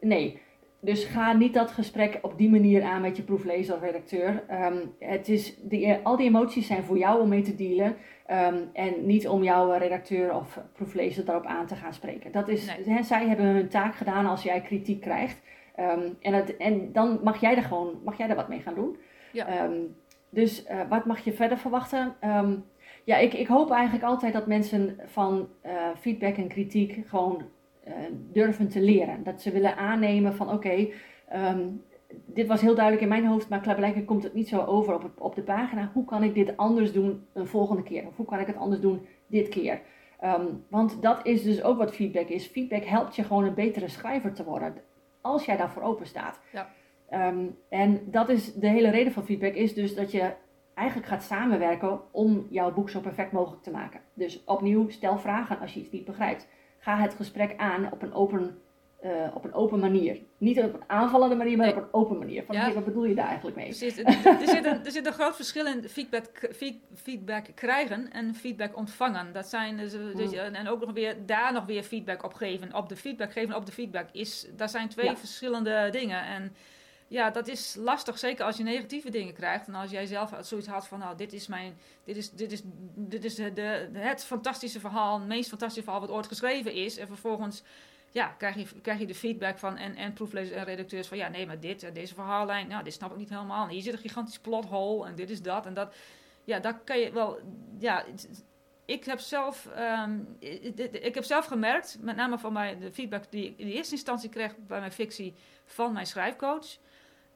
Nee, 0.00 0.40
dus 0.80 1.04
ga 1.04 1.32
niet 1.32 1.54
dat 1.54 1.70
gesprek 1.70 2.18
op 2.22 2.38
die 2.38 2.50
manier 2.50 2.82
aan 2.82 3.00
met 3.00 3.16
je 3.16 3.22
proeflezer 3.22 3.74
of 3.74 3.80
redacteur. 3.80 4.42
Um, 4.50 4.94
het 4.98 5.28
is 5.28 5.56
die, 5.62 5.94
al 6.02 6.16
die 6.16 6.26
emoties 6.26 6.66
zijn 6.66 6.84
voor 6.84 6.98
jou 6.98 7.20
om 7.20 7.28
mee 7.28 7.42
te 7.42 7.54
dealen. 7.54 7.96
Um, 8.30 8.70
en 8.72 9.06
niet 9.06 9.28
om 9.28 9.42
jouw 9.42 9.72
redacteur 9.72 10.34
of 10.34 10.60
proeflezer 10.72 11.24
daarop 11.24 11.46
aan 11.46 11.66
te 11.66 11.74
gaan 11.74 11.94
spreken. 11.94 12.32
Dat 12.32 12.48
is, 12.48 12.76
nee. 12.86 13.02
zij 13.02 13.26
hebben 13.26 13.46
hun 13.46 13.68
taak 13.68 13.94
gedaan 13.94 14.26
als 14.26 14.42
jij 14.42 14.60
kritiek 14.60 15.00
krijgt. 15.00 15.40
Um, 15.80 16.16
en, 16.20 16.34
het, 16.34 16.56
en 16.56 16.92
dan 16.92 17.20
mag 17.22 17.40
jij 17.40 17.56
er 17.56 17.62
gewoon 17.62 18.00
mag 18.04 18.16
jij 18.16 18.28
er 18.28 18.36
wat 18.36 18.48
mee 18.48 18.60
gaan 18.60 18.74
doen. 18.74 18.96
Ja. 19.32 19.70
dus 20.30 20.66
uh, 20.70 20.80
wat 20.88 21.04
mag 21.04 21.24
je 21.24 21.32
verder 21.32 21.58
verwachten? 21.58 22.14
ja, 23.04 23.16
ik, 23.16 23.34
ik 23.34 23.46
hoop 23.46 23.70
eigenlijk 23.70 24.04
altijd 24.04 24.32
dat 24.32 24.46
mensen 24.46 25.00
van 25.04 25.48
uh, 25.66 25.72
feedback 26.00 26.36
en 26.36 26.48
kritiek 26.48 27.02
gewoon 27.06 27.42
durven 28.32 28.68
te 28.68 28.80
leren. 28.80 29.22
Dat 29.22 29.42
ze 29.42 29.50
willen 29.50 29.76
aannemen 29.76 30.34
van 30.34 30.46
oké, 30.46 30.56
okay, 30.56 30.92
um, 31.34 31.82
dit 32.24 32.46
was 32.46 32.60
heel 32.60 32.74
duidelijk 32.74 33.02
in 33.02 33.08
mijn 33.08 33.26
hoofd, 33.26 33.48
maar 33.48 33.60
blijkbaar 33.60 34.02
komt 34.02 34.22
het 34.22 34.34
niet 34.34 34.48
zo 34.48 34.64
over 34.64 34.94
op, 34.94 35.10
op 35.18 35.34
de 35.34 35.42
pagina. 35.42 35.90
Hoe 35.92 36.04
kan 36.04 36.22
ik 36.22 36.34
dit 36.34 36.56
anders 36.56 36.92
doen 36.92 37.26
een 37.32 37.46
volgende 37.46 37.82
keer? 37.82 38.06
Of 38.06 38.16
hoe 38.16 38.26
kan 38.26 38.38
ik 38.38 38.46
het 38.46 38.56
anders 38.56 38.80
doen 38.80 39.06
dit 39.26 39.48
keer? 39.48 39.80
Um, 40.24 40.64
want 40.68 41.02
dat 41.02 41.26
is 41.26 41.42
dus 41.42 41.62
ook 41.62 41.78
wat 41.78 41.94
feedback 41.94 42.28
is. 42.28 42.46
Feedback 42.46 42.84
helpt 42.84 43.16
je 43.16 43.22
gewoon 43.22 43.44
een 43.44 43.54
betere 43.54 43.88
schrijver 43.88 44.32
te 44.32 44.44
worden. 44.44 44.74
Als 45.20 45.44
jij 45.44 45.56
daarvoor 45.56 45.82
open 45.82 46.06
staat. 46.06 46.40
Ja. 46.52 46.68
Um, 47.28 47.56
en 47.68 48.00
dat 48.04 48.28
is 48.28 48.54
de 48.54 48.68
hele 48.68 48.90
reden 48.90 49.12
van 49.12 49.24
feedback, 49.24 49.54
is 49.54 49.74
dus 49.74 49.94
dat 49.94 50.10
je 50.10 50.32
eigenlijk 50.74 51.08
gaat 51.08 51.22
samenwerken 51.22 52.00
om 52.12 52.46
jouw 52.50 52.72
boek 52.72 52.90
zo 52.90 53.00
perfect 53.00 53.32
mogelijk 53.32 53.62
te 53.62 53.70
maken. 53.70 54.00
Dus 54.14 54.44
opnieuw, 54.44 54.88
stel 54.88 55.18
vragen 55.18 55.58
als 55.58 55.74
je 55.74 55.80
iets 55.80 55.90
niet 55.90 56.04
begrijpt 56.04 56.48
ga 56.86 56.96
het 56.96 57.14
gesprek 57.14 57.56
aan 57.56 57.92
op 57.92 58.02
een 58.02 58.14
open, 58.14 58.58
uh, 59.04 59.10
op 59.34 59.44
een 59.44 59.54
open 59.54 59.78
manier. 59.78 60.18
Niet 60.38 60.58
op 60.58 60.74
een 60.74 60.82
aanvallende 60.86 61.34
manier, 61.34 61.56
maar 61.56 61.68
op 61.68 61.76
een 61.76 61.92
open 61.92 62.18
manier. 62.18 62.44
Van, 62.44 62.54
ja. 62.54 62.72
wat 62.72 62.84
bedoel 62.84 63.04
je 63.04 63.14
daar 63.14 63.26
eigenlijk 63.26 63.56
mee? 63.56 63.66
Precies. 63.66 63.96
er, 63.98 64.48
zit 64.48 64.64
een, 64.64 64.84
er 64.84 64.90
zit 64.90 65.06
een 65.06 65.12
groot 65.12 65.36
verschil 65.36 65.66
in 65.66 65.88
feedback, 65.88 66.50
feedback 66.94 67.46
krijgen 67.54 68.12
en 68.12 68.34
feedback 68.34 68.76
ontvangen. 68.76 69.32
Dat 69.32 69.46
zijn, 69.46 69.76
dus, 69.76 69.92
dus, 69.92 70.30
mm. 70.30 70.38
en 70.38 70.68
ook 70.68 70.80
nog 70.80 70.92
weer 70.92 71.16
daar 71.26 71.52
nog 71.52 71.64
weer 71.66 71.82
feedback 71.82 72.24
op 72.24 72.34
geven. 72.34 72.74
Op 72.74 72.88
de 72.88 72.96
feedback 72.96 73.32
geven, 73.32 73.56
op 73.56 73.66
de 73.66 73.72
feedback. 73.72 74.08
Is, 74.12 74.48
dat 74.56 74.70
zijn 74.70 74.88
twee 74.88 75.16
verschillende 75.16 75.88
dingen. 75.90 76.24
En 76.24 76.54
ja, 77.08 77.30
dat 77.30 77.48
is 77.48 77.74
lastig, 77.74 78.18
zeker 78.18 78.44
als 78.44 78.56
je 78.56 78.62
negatieve 78.62 79.10
dingen 79.10 79.34
krijgt. 79.34 79.66
En 79.66 79.74
als 79.74 79.90
jij 79.90 80.06
zelf 80.06 80.32
zoiets 80.40 80.68
had 80.68 80.86
van, 80.88 80.98
nou, 80.98 81.16
dit 81.16 81.32
is 81.32 81.46
mijn, 81.46 81.78
dit 82.04 82.16
is, 82.16 82.30
dit 82.30 82.52
is, 82.52 82.60
dit 82.94 83.24
is 83.24 83.34
de, 83.34 83.88
het 83.92 84.24
fantastische 84.24 84.80
verhaal, 84.80 85.18
het 85.18 85.28
meest 85.28 85.48
fantastische 85.48 85.84
verhaal 85.84 86.00
wat 86.00 86.16
ooit 86.16 86.26
geschreven 86.26 86.72
is. 86.72 86.96
En 86.96 87.06
vervolgens, 87.06 87.62
ja, 88.10 88.26
krijg 88.26 88.54
je, 88.54 88.80
krijg 88.80 88.98
je 88.98 89.06
de 89.06 89.14
feedback 89.14 89.58
van 89.58 89.76
en, 89.76 89.94
en 89.94 90.12
proeflezers 90.12 90.56
en 90.56 90.64
redacteurs 90.64 91.08
van, 91.08 91.16
ja, 91.16 91.28
nee, 91.28 91.46
maar 91.46 91.60
dit, 91.60 91.94
deze 91.94 92.14
verhaallijn, 92.14 92.68
nou, 92.68 92.84
dit 92.84 92.92
snap 92.92 93.10
ik 93.10 93.16
niet 93.16 93.30
helemaal. 93.30 93.68
hier 93.68 93.82
zit 93.82 93.92
een 93.92 93.98
gigantisch 93.98 94.38
plothole 94.38 95.06
en 95.06 95.14
dit 95.14 95.30
is 95.30 95.42
dat 95.42 95.66
en 95.66 95.74
dat. 95.74 95.94
Ja, 96.44 96.58
dat 96.58 96.76
kan 96.84 96.98
je 96.98 97.12
wel, 97.12 97.38
ja, 97.78 98.04
ik 98.86 99.04
heb 99.04 99.18
zelf, 99.18 99.68
um, 100.06 100.36
ik 100.92 101.14
heb 101.14 101.24
zelf 101.24 101.46
gemerkt, 101.46 101.96
met 102.00 102.16
name 102.16 102.38
van 102.38 102.52
mij, 102.52 102.78
de 102.78 102.92
feedback 102.92 103.30
die 103.30 103.44
ik 103.44 103.58
in 103.58 103.68
eerste 103.68 103.94
instantie 103.94 104.28
kreeg 104.28 104.56
bij 104.56 104.78
mijn 104.78 104.92
fictie 104.92 105.34
van 105.64 105.92
mijn 105.92 106.06
schrijfcoach 106.06 106.66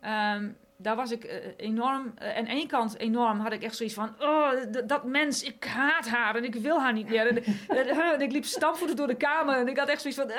Um, 0.04 0.56
daar 0.76 0.96
was 0.96 1.10
ik 1.10 1.24
uh, 1.24 1.32
enorm, 1.56 2.14
uh, 2.22 2.36
aan 2.36 2.46
één 2.46 2.66
kant 2.66 2.98
enorm 2.98 3.38
had 3.38 3.52
ik 3.52 3.62
echt 3.62 3.76
zoiets 3.76 3.94
van, 3.94 4.14
oh, 4.20 4.50
dat 4.86 5.04
mens, 5.04 5.42
ik 5.42 5.64
haat 5.64 6.08
haar 6.08 6.36
en 6.36 6.44
ik 6.44 6.54
wil 6.54 6.80
haar 6.80 6.92
niet 6.92 7.08
meer. 7.08 7.26
En, 7.26 7.44
en 8.12 8.20
ik 8.20 8.32
liep 8.32 8.44
stampvoeten 8.44 8.96
door 8.96 9.06
de 9.06 9.16
kamer 9.16 9.56
en 9.56 9.68
ik 9.68 9.78
had 9.78 9.88
echt 9.88 10.00
zoiets 10.02 10.20
van, 10.20 10.30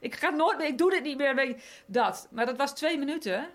ik 0.00 0.14
ga 0.14 0.30
nooit 0.30 0.58
meer, 0.58 0.66
ik 0.66 0.78
doe 0.78 0.90
dit 0.90 1.02
niet 1.02 1.16
meer. 1.16 1.56
Dat. 1.86 2.28
Maar 2.30 2.46
dat 2.46 2.56
was 2.56 2.74
twee 2.74 2.98
minuten. 2.98 3.48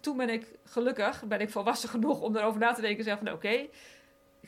Toen 0.00 0.16
ben 0.16 0.28
ik 0.28 0.46
gelukkig, 0.64 1.24
ben 1.24 1.40
ik 1.40 1.50
volwassen 1.50 1.88
genoeg 1.88 2.20
om 2.20 2.36
erover 2.36 2.60
na 2.60 2.72
te 2.72 2.80
denken 2.80 2.98
en 2.98 3.04
zeggen 3.04 3.26
van, 3.26 3.34
oké, 3.34 3.66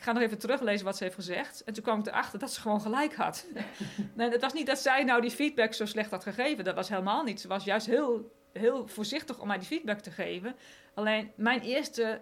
ga 0.03 0.11
nog 0.11 0.23
even 0.23 0.37
teruglezen 0.37 0.85
wat 0.85 0.97
ze 0.97 1.03
heeft 1.03 1.15
gezegd. 1.15 1.63
En 1.63 1.73
toen 1.73 1.83
kwam 1.83 1.99
ik 1.99 2.07
erachter 2.07 2.39
dat 2.39 2.53
ze 2.53 2.61
gewoon 2.61 2.81
gelijk 2.81 3.15
had. 3.15 3.45
nee, 4.15 4.29
het 4.29 4.41
was 4.41 4.53
niet 4.53 4.67
dat 4.67 4.79
zij 4.79 5.03
nou 5.03 5.21
die 5.21 5.31
feedback 5.31 5.73
zo 5.73 5.85
slecht 5.85 6.11
had 6.11 6.23
gegeven. 6.23 6.63
Dat 6.63 6.75
was 6.75 6.89
helemaal 6.89 7.23
niet. 7.23 7.41
Ze 7.41 7.47
was 7.47 7.63
juist 7.63 7.85
heel 7.85 8.31
heel 8.53 8.87
voorzichtig 8.87 9.39
om 9.39 9.47
mij 9.47 9.57
die 9.57 9.67
feedback 9.67 9.99
te 9.99 10.11
geven. 10.11 10.55
Alleen 10.93 11.31
mijn 11.35 11.61
eerste 11.61 12.21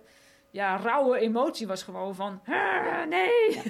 ja, 0.49 0.77
rauwe 0.77 1.19
emotie 1.19 1.67
was 1.67 1.83
gewoon 1.83 2.15
van, 2.15 2.41
nee. 3.09 3.61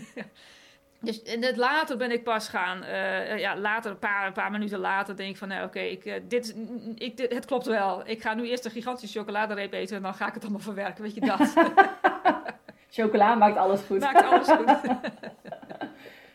Dus 1.04 1.24
en 1.24 1.44
het 1.44 1.58
later 1.58 1.98
ben 1.98 2.12
ik 2.12 2.24
pas 2.24 2.48
gaan, 2.48 2.84
uh, 2.84 3.40
ja, 3.40 3.58
later, 3.58 3.92
een 3.92 4.00
paar, 4.00 4.28
een 4.28 4.34
paar 4.34 4.52
minuten 4.52 4.80
later, 4.80 5.16
denk 5.16 5.30
ik 5.30 5.38
van, 5.38 5.48
nou, 5.48 5.66
oké, 5.66 5.80
ik, 5.80 6.06
uh, 6.06 6.14
dit, 6.28 6.56
ik, 6.96 7.18
dit, 7.18 7.34
het 7.34 7.46
klopt 7.46 7.66
wel. 7.66 8.08
Ik 8.08 8.22
ga 8.22 8.34
nu 8.34 8.50
eerst 8.50 8.66
een 8.66 8.72
gigantische 8.72 9.20
chocoladereep 9.20 9.74
eten 9.74 9.96
en 9.96 10.02
dan 10.02 10.14
ga 10.14 10.28
ik 10.28 10.34
het 10.34 10.44
allemaal 10.44 10.62
verwerken, 10.62 11.04
weet 11.04 11.14
je 11.14 11.22
dat? 11.22 11.40
Chocola 12.92 13.36
maakt 13.36 13.58
alles 13.58 13.82
goed. 13.82 14.00
Maakt 14.00 14.24
alles 14.24 14.50
goed. 14.50 14.70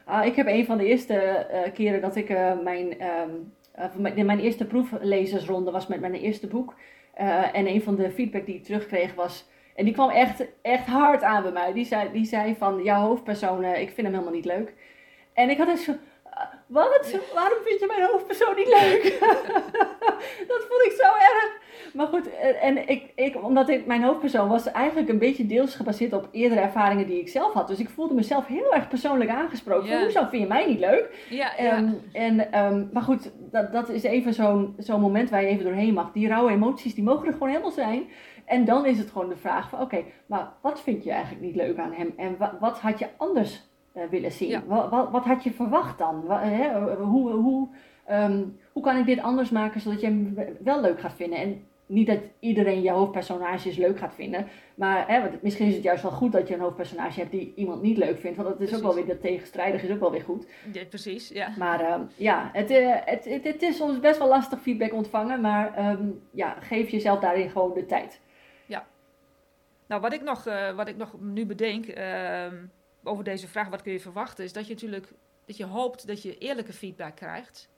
uh, 0.08 0.24
ik 0.30 0.36
heb 0.36 0.46
een 0.46 0.66
van 0.66 0.78
de 0.78 0.86
eerste 0.86 1.46
uh, 1.52 1.72
keren 1.74 2.00
dat 2.00 2.16
ik 2.16 2.28
mijn 2.62 3.04
um, 3.04 3.54
uh, 4.06 4.24
mijn 4.24 4.40
eerste 4.40 4.66
proeflezersronde 4.66 5.70
was 5.70 5.86
met 5.86 6.00
mijn 6.00 6.14
eerste 6.14 6.46
boek. 6.46 6.74
En 7.52 7.66
een 7.66 7.82
van 7.82 7.96
de 7.96 8.10
feedback 8.10 8.46
die 8.46 8.54
ik 8.54 8.64
terugkreeg 8.64 9.14
was. 9.14 9.48
En 9.74 9.84
die 9.84 9.94
kwam 9.94 10.10
echt, 10.10 10.44
echt 10.62 10.86
hard 10.86 11.22
aan 11.22 11.42
bij 11.42 11.52
mij. 11.52 11.72
Die 11.72 11.84
zei, 11.84 12.12
die 12.12 12.24
zei 12.24 12.56
van, 12.58 12.82
jouw 12.82 13.00
hoofdpersoon, 13.00 13.64
ik 13.64 13.90
vind 13.90 13.96
hem 13.96 14.12
helemaal 14.12 14.32
niet 14.32 14.44
leuk. 14.44 14.74
En 15.32 15.50
ik 15.50 15.58
had 15.58 15.68
eens 15.68 15.84
zo, 15.84 15.92
wat? 16.66 17.18
Waarom 17.34 17.58
vind 17.64 17.80
je 17.80 17.86
mijn 17.86 18.10
hoofdpersoon 18.10 18.56
niet 18.56 18.68
leuk? 18.68 19.02
dat 20.50 20.66
vond 20.68 20.82
ik 20.84 20.94
zo 20.98 21.04
erg. 21.04 21.64
Maar 21.96 22.06
goed, 22.06 22.30
eh, 22.38 22.64
en 22.64 22.88
ik, 22.88 23.12
ik, 23.14 23.44
omdat 23.44 23.68
ik, 23.68 23.86
mijn 23.86 24.02
hoofdpersoon 24.02 24.48
was 24.48 24.70
eigenlijk 24.70 25.08
een 25.08 25.18
beetje 25.18 25.46
deels 25.46 25.74
gebaseerd 25.74 26.12
op 26.12 26.28
eerdere 26.32 26.60
ervaringen 26.60 27.06
die 27.06 27.20
ik 27.20 27.28
zelf 27.28 27.52
had. 27.52 27.68
Dus 27.68 27.78
ik 27.78 27.88
voelde 27.88 28.14
mezelf 28.14 28.46
heel 28.46 28.74
erg 28.74 28.88
persoonlijk 28.88 29.30
aangesproken. 29.30 29.88
Hoezo 30.02 30.24
vind 30.30 30.42
je 30.42 30.48
mij 30.48 30.66
niet 30.66 30.78
leuk? 30.78 31.26
Ja. 31.30 31.56
Ehm, 31.56 31.88
en, 32.12 32.52
ehm, 32.52 32.84
maar 32.92 33.02
goed, 33.02 33.30
dat, 33.50 33.72
dat 33.72 33.88
is 33.88 34.02
even 34.02 34.34
zo'n 34.34 34.74
zo'n 34.78 35.00
moment 35.00 35.30
waar 35.30 35.42
je 35.42 35.48
even 35.48 35.64
doorheen 35.64 35.94
mag. 35.94 36.12
Die 36.12 36.28
rauwe 36.28 36.50
emoties, 36.50 36.94
die 36.94 37.04
mogen 37.04 37.26
er 37.26 37.32
gewoon 37.32 37.48
helemaal 37.48 37.70
zijn. 37.70 38.02
En 38.44 38.64
dan 38.64 38.86
is 38.86 38.98
het 38.98 39.10
gewoon 39.10 39.28
de 39.28 39.36
vraag 39.36 39.68
van, 39.68 39.80
oké, 39.80 40.02
maar 40.26 40.52
wat 40.62 40.80
vind 40.82 41.04
je 41.04 41.10
eigenlijk 41.10 41.42
niet 41.44 41.56
leuk 41.56 41.78
aan 41.78 41.92
hem? 41.92 42.12
En 42.16 42.36
wa- 42.38 42.56
wat 42.60 42.78
had 42.78 42.98
je 42.98 43.06
anders 43.16 43.68
eh, 43.92 44.02
willen 44.10 44.32
zien? 44.32 44.48
Ja. 44.48 44.62
Wa- 44.66 44.88
wa- 44.88 45.10
wat 45.10 45.24
had 45.24 45.44
je 45.44 45.50
verwacht 45.50 45.98
dan? 45.98 46.24
Hè, 46.30 46.94
hoe, 46.96 47.30
hoe, 47.30 47.68
ehm, 48.06 48.42
hoe 48.72 48.82
kan 48.82 48.96
ik 48.96 49.06
dit 49.06 49.20
anders 49.22 49.50
maken 49.50 49.80
zodat 49.80 50.00
je 50.00 50.06
hem 50.06 50.36
wel 50.60 50.80
leuk 50.80 51.00
gaat 51.00 51.14
vinden? 51.14 51.38
En 51.38 51.62
niet 51.86 52.06
dat 52.06 52.18
iedereen 52.38 52.82
je 52.82 52.90
hoofdpersonages 52.90 53.76
leuk 53.76 53.98
gaat 53.98 54.14
vinden. 54.14 54.46
Maar 54.74 55.08
hè, 55.08 55.20
want 55.20 55.42
misschien 55.42 55.68
is 55.68 55.74
het 55.74 55.82
juist 55.82 56.02
wel 56.02 56.12
goed 56.12 56.32
dat 56.32 56.48
je 56.48 56.54
een 56.54 56.60
hoofdpersonage 56.60 57.20
hebt 57.20 57.30
die 57.30 57.52
iemand 57.56 57.82
niet 57.82 57.96
leuk 57.96 58.18
vindt. 58.18 58.36
Want 58.36 58.48
dat 58.48 58.68
is 58.68 58.74
ook 58.76 58.82
wel 58.82 58.94
weer, 58.94 59.06
dat 59.06 59.20
tegenstrijdig 59.20 59.82
is 59.82 59.90
ook 59.90 60.00
wel 60.00 60.10
weer 60.10 60.22
goed. 60.22 60.46
Ja, 60.72 60.84
precies, 60.84 61.28
ja. 61.28 61.54
Maar 61.58 61.80
ehm, 61.80 62.02
ja, 62.16 62.50
het, 62.52 62.70
eh, 62.70 62.94
het, 63.04 63.24
het, 63.24 63.44
het 63.44 63.62
is 63.62 63.76
soms 63.76 64.00
best 64.00 64.18
wel 64.18 64.28
lastig 64.28 64.60
feedback 64.60 64.92
ontvangen. 64.92 65.40
Maar 65.40 65.74
ehm, 65.74 66.08
ja, 66.30 66.56
geef 66.60 66.88
jezelf 66.88 67.20
daarin 67.20 67.50
gewoon 67.50 67.74
de 67.74 67.86
tijd. 67.86 68.20
Nou, 69.86 70.00
wat 70.00 70.12
ik 70.12 70.22
nog, 70.22 70.46
eh, 70.46 70.72
wat 70.72 70.88
ik 70.88 70.96
nog 70.96 71.20
nu 71.20 71.46
bedenk 71.46 71.86
ehm, 71.86 72.66
over 73.02 73.24
deze 73.24 73.48
vraag, 73.48 73.68
wat 73.68 73.82
kun 73.82 73.92
je 73.92 74.00
verwachten, 74.00 74.44
is 74.44 74.52
dat 74.52 74.66
je 74.66 74.72
natuurlijk 74.72 75.12
dat 75.44 75.56
je 75.56 75.64
hoopt 75.64 76.06
dat 76.06 76.22
je 76.22 76.38
eerlijke 76.38 76.72
feedback 76.72 77.16
krijgt. 77.16 77.68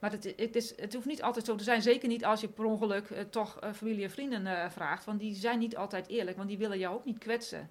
Maar 0.00 0.10
het, 0.10 0.34
het, 0.36 0.56
is, 0.56 0.80
het 0.80 0.94
hoeft 0.94 1.06
niet 1.06 1.22
altijd 1.22 1.44
zo 1.44 1.54
te 1.54 1.64
zijn. 1.64 1.82
Zeker 1.82 2.08
niet 2.08 2.24
als 2.24 2.40
je 2.40 2.48
per 2.48 2.64
ongeluk 2.64 3.10
eh, 3.10 3.24
toch 3.30 3.58
eh, 3.60 3.72
familie 3.72 4.04
en 4.04 4.10
vrienden 4.10 4.46
eh, 4.46 4.70
vraagt. 4.70 5.04
Want 5.04 5.20
die 5.20 5.34
zijn 5.34 5.58
niet 5.58 5.76
altijd 5.76 6.08
eerlijk. 6.08 6.36
Want 6.36 6.48
die 6.48 6.58
willen 6.58 6.78
jou 6.78 6.94
ook 6.94 7.04
niet 7.04 7.18
kwetsen 7.18 7.70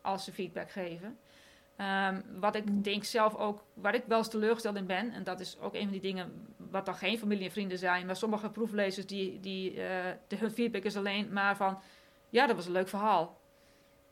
als 0.00 0.24
ze 0.24 0.32
feedback 0.32 0.70
geven. 0.70 1.18
Ehm, 1.76 2.20
wat 2.40 2.54
ik 2.54 2.84
denk 2.84 3.04
zelf 3.04 3.36
ook, 3.36 3.64
waar 3.74 3.94
ik 3.94 4.04
wel 4.06 4.18
eens 4.18 4.28
teleurgesteld 4.28 4.76
in 4.76 4.86
ben. 4.86 5.12
En 5.12 5.24
dat 5.24 5.40
is 5.40 5.58
ook 5.60 5.74
een 5.74 5.82
van 5.82 5.92
die 5.92 6.00
dingen 6.00 6.46
wat 6.56 6.86
dan 6.86 6.94
geen 6.94 7.18
familie 7.18 7.44
en 7.44 7.50
vrienden 7.50 7.78
zijn. 7.78 8.06
Maar 8.06 8.16
sommige 8.16 8.50
proeflezers 8.50 9.06
die, 9.06 9.40
die 9.40 9.74
de, 10.26 10.36
hun 10.36 10.50
feedback 10.50 10.82
is 10.82 10.96
alleen 10.96 11.32
maar 11.32 11.56
van... 11.56 11.78
Ja, 12.30 12.46
dat 12.46 12.56
was 12.56 12.66
een 12.66 12.72
leuk 12.72 12.88
verhaal. 12.88 13.38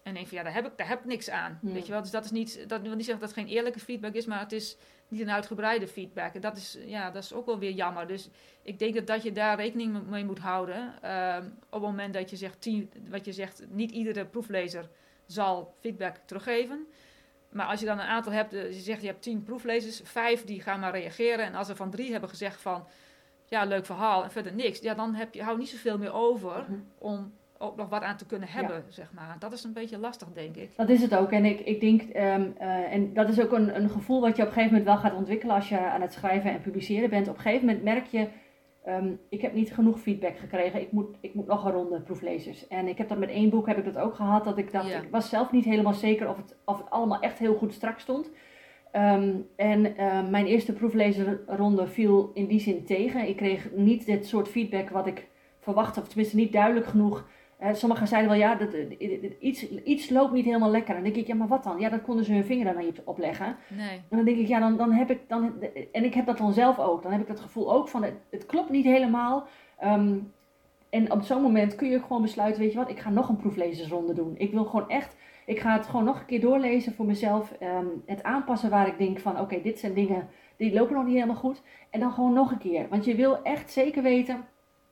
En 0.03 0.15
denk 0.15 0.27
van 0.27 0.37
ja, 0.37 0.43
daar 0.43 0.55
heb 0.55 0.67
ik, 0.67 0.73
daar 0.77 0.89
heb 0.89 0.99
ik 0.99 1.05
niks 1.05 1.31
aan. 1.31 1.59
Weet 1.63 1.87
je 1.87 1.93
wel? 1.93 2.03
Dus 2.03 2.11
dat 2.11 2.25
is 2.25 2.31
niet, 2.31 2.69
dat 2.69 2.81
wil 2.81 2.95
niet 2.95 3.05
zeggen 3.05 3.27
dat 3.27 3.35
het 3.35 3.45
geen 3.45 3.55
eerlijke 3.55 3.81
feedback 3.81 4.15
is, 4.15 4.27
maar 4.27 4.41
het 4.41 4.53
is 4.53 4.77
niet 5.09 5.21
een 5.21 5.31
uitgebreide 5.31 5.89
feedback. 5.89 6.35
En 6.35 6.41
dat 6.41 6.57
is, 6.57 6.79
ja, 6.87 7.11
dat 7.11 7.23
is 7.23 7.33
ook 7.33 7.47
wel 7.47 7.59
weer 7.59 7.71
jammer. 7.73 8.07
Dus 8.07 8.29
ik 8.63 8.79
denk 8.79 8.95
dat, 8.95 9.07
dat 9.07 9.23
je 9.23 9.33
daar 9.33 9.57
rekening 9.57 10.07
mee 10.07 10.25
moet 10.25 10.39
houden. 10.39 11.03
Ehm, 11.03 11.45
op 11.47 11.73
het 11.73 11.81
moment 11.83 12.15
dat 12.15 12.31
je 12.31 12.37
zegt, 12.37 12.61
tien, 12.61 12.91
wat 13.11 13.25
je 13.25 13.33
zegt, 13.33 13.63
niet 13.69 13.91
iedere 13.91 14.25
proeflezer 14.27 14.89
zal 15.27 15.75
feedback 15.81 16.17
teruggeven. 16.25 16.87
Maar 17.49 17.67
als 17.67 17.81
je 17.81 17.87
dan 17.87 17.99
een 17.99 18.07
aantal 18.07 18.33
hebt, 18.33 18.53
eh, 18.53 18.73
je 18.73 18.81
zegt 18.81 19.01
je 19.01 19.07
hebt 19.07 19.23
tien 19.23 19.43
proeflezers, 19.43 20.01
vijf 20.05 20.45
die 20.45 20.63
gaan 20.63 20.81
maar 20.81 20.93
reageren. 20.93 21.45
En 21.45 21.55
als 21.55 21.69
er 21.69 21.77
van 21.77 21.91
drie 21.91 22.11
hebben 22.11 22.29
gezegd 22.29 22.61
van, 22.61 22.87
ja, 23.47 23.65
leuk 23.65 23.87
verhaal 23.87 24.25
en 24.25 24.31
verder 24.31 24.55
niks. 24.55 24.81
Ja, 24.81 24.95
dan 24.95 25.15
heb 25.15 25.35
je, 25.35 25.43
hou 25.43 25.59
niet 25.59 25.69
zoveel 25.69 25.99
meer 25.99 26.13
over 26.13 26.65
Mhm. 26.69 26.81
om 26.99 27.33
ook 27.59 27.77
nog 27.77 27.89
wat 27.89 28.03
aan 28.03 28.17
te 28.17 28.27
kunnen 28.27 28.49
hebben, 28.49 28.85
zeg 28.89 29.13
maar. 29.15 29.37
Dat 29.39 29.53
is 29.53 29.65
een 29.65 29.73
beetje 29.73 29.99
lastig, 29.99 30.29
denk 30.33 30.57
ik. 30.57 30.77
Dat 30.77 30.89
is 30.89 31.03
het 31.03 31.15
ook. 31.17 31.31
En 31.31 31.45
ik, 31.45 31.61
ik 31.61 31.81
denk, 31.81 32.03
ehm, 32.03 32.47
eh, 32.59 32.93
en 32.93 33.15
dat 33.15 33.29
is 33.29 33.41
ook 33.41 33.53
een, 33.53 33.77
een 33.77 33.91
gevoel 33.91 34.21
wat 34.21 34.37
je 34.37 34.43
op 34.43 34.49
een 34.49 34.55
gegeven 34.55 34.77
moment 34.79 34.85
wel 34.95 35.11
gaat 35.11 35.19
ontwikkelen 35.19 35.55
als 35.55 35.69
je 35.69 35.79
aan 35.79 36.01
het 36.01 36.13
schrijven 36.13 36.51
en 36.51 36.61
publiceren 36.61 37.11
bent. 37.11 37.29
Op 37.29 37.35
een 37.37 37.41
gegeven 37.41 37.67
moment 37.67 37.85
merk 37.85 38.07
je, 38.07 38.29
ehm, 38.85 39.13
ik 39.29 39.41
heb 39.41 39.55
niet 39.55 39.75
genoeg 39.75 40.01
feedback 40.01 40.39
gekregen. 40.39 40.81
Ik 40.81 40.93
moet, 40.93 41.17
ik 41.21 41.35
moet 41.35 41.47
nog 41.47 41.65
een 41.65 41.73
ronde 41.73 42.01
proeflezers. 42.01 42.69
En 42.69 42.87
ik 42.89 42.99
heb 42.99 43.09
dat 43.09 43.19
met 43.19 43.31
één 43.31 43.51
boek 43.51 43.67
heb 43.67 43.79
ik 43.79 43.85
dat 43.85 43.99
ook 43.99 44.15
gehad. 44.15 44.45
Dat 44.45 44.59
ik 44.59 44.73
dacht, 44.73 44.89
Ja. 44.89 45.01
ik 45.01 45.11
was 45.11 45.29
zelf 45.29 45.53
niet 45.53 45.65
helemaal 45.65 45.95
zeker 45.95 46.29
of 46.29 46.37
het, 46.37 46.57
of 46.65 46.79
het 46.79 46.91
allemaal 46.91 47.21
echt 47.21 47.39
heel 47.39 47.55
goed 47.55 47.73
strak 47.73 47.99
stond. 47.99 48.31
Ehm, 48.93 49.35
en 49.57 49.81
mijn 50.31 50.47
eerste 50.47 50.73
proeflezerronde 50.73 51.87
viel 51.87 52.31
in 52.35 52.47
die 52.47 52.61
zin 52.61 52.85
tegen. 52.85 53.29
Ik 53.29 53.37
kreeg 53.37 53.69
niet 53.75 54.07
dit 54.07 54.27
soort 54.27 54.49
feedback 54.49 54.89
wat 54.89 55.07
ik 55.07 55.29
verwachtte, 55.61 56.01
of 56.01 56.09
tenminste 56.09 56.37
niet 56.37 56.53
duidelijk 56.53 56.87
genoeg. 56.87 57.27
Sommigen 57.73 58.07
zeiden 58.09 58.31
wel, 58.31 58.39
ja, 58.39 58.55
dat, 58.55 58.73
eh, 58.73 59.31
iets, 59.41 59.69
iets 59.69 60.11
loopt 60.11 60.33
niet 60.33 60.45
helemaal 60.45 60.71
lekker. 60.71 60.95
En 60.95 61.03
dan 61.03 61.13
denk 61.13 61.25
ik, 61.25 61.27
ja, 61.27 61.35
maar 61.35 61.49
wat 61.49 61.65
dan? 61.65 61.81
Ja, 61.81 61.89
dat 61.89 62.03
konden 62.03 62.25
ze 62.25 62.33
hun 62.33 62.45
vinger 62.45 62.75
dan 62.75 62.85
niet 62.85 63.01
opleggen. 63.05 63.57
Nee. 63.77 63.97
En 64.09 64.17
dan 64.17 64.25
denk 64.25 64.39
ik, 64.39 64.47
ja, 64.47 64.59
dan, 64.59 64.77
dan 64.77 64.93
heb 64.93 65.11
ik 65.11 65.21
dan, 65.29 65.53
en 65.93 66.05
ik 66.05 66.15
heb 66.15 66.27
dat 66.27 66.39
dan 66.39 66.53
zelf 66.53 66.79
ook. 66.79 67.03
Dan 67.03 67.13
heb 67.13 67.21
ik 67.21 67.27
dat 67.27 67.41
gevoel 67.41 67.73
ook 67.73 67.89
van, 67.89 68.03
het, 68.03 68.15
het 68.31 68.47
klopt 68.47 68.71
niet 68.71 68.85
helemaal. 68.85 69.47
Ehm, 69.79 70.17
en 70.91 71.13
op 71.13 71.23
zo'n 71.23 71.43
moment 71.43 71.75
kun 71.75 71.89
je 71.91 72.01
gewoon 72.01 72.23
besluiten, 72.23 72.63
weet 72.63 72.73
je 72.73 72.79
wat, 72.79 72.91
ik 72.91 72.99
ga 72.99 73.11
nog 73.11 73.29
een 73.29 73.37
proeflezersronde 73.37 74.15
doen. 74.15 74.35
Ik 74.37 74.53
wil 74.53 74.65
gewoon 74.65 74.89
echt, 74.89 75.17
ik 75.47 75.61
ga 75.61 75.73
het 75.73 75.87
gewoon 75.87 76.05
nog 76.05 76.19
een 76.21 76.27
keer 76.27 76.41
doorlezen 76.41 76.95
voor 76.95 77.07
mezelf. 77.07 77.53
ehm, 77.53 77.87
het 78.07 78.23
aanpassen 78.23 78.71
waar 78.71 78.87
ik 78.89 78.99
denk 78.99 79.19
van, 79.19 79.41
oké, 79.41 79.61
dit 79.63 79.79
zijn 79.79 79.95
dingen, 79.95 80.29
die 80.57 80.73
lopen 80.73 80.95
nog 80.95 81.05
niet 81.05 81.15
helemaal 81.15 81.37
goed. 81.37 81.63
En 81.91 82.01
dan 82.01 82.13
gewoon 82.13 82.33
nog 82.33 82.51
een 82.51 82.59
keer. 82.59 82.89
Want 82.89 83.05
je 83.05 83.15
wil 83.15 83.43
echt 83.43 83.71
zeker 83.71 84.03
weten 84.03 84.45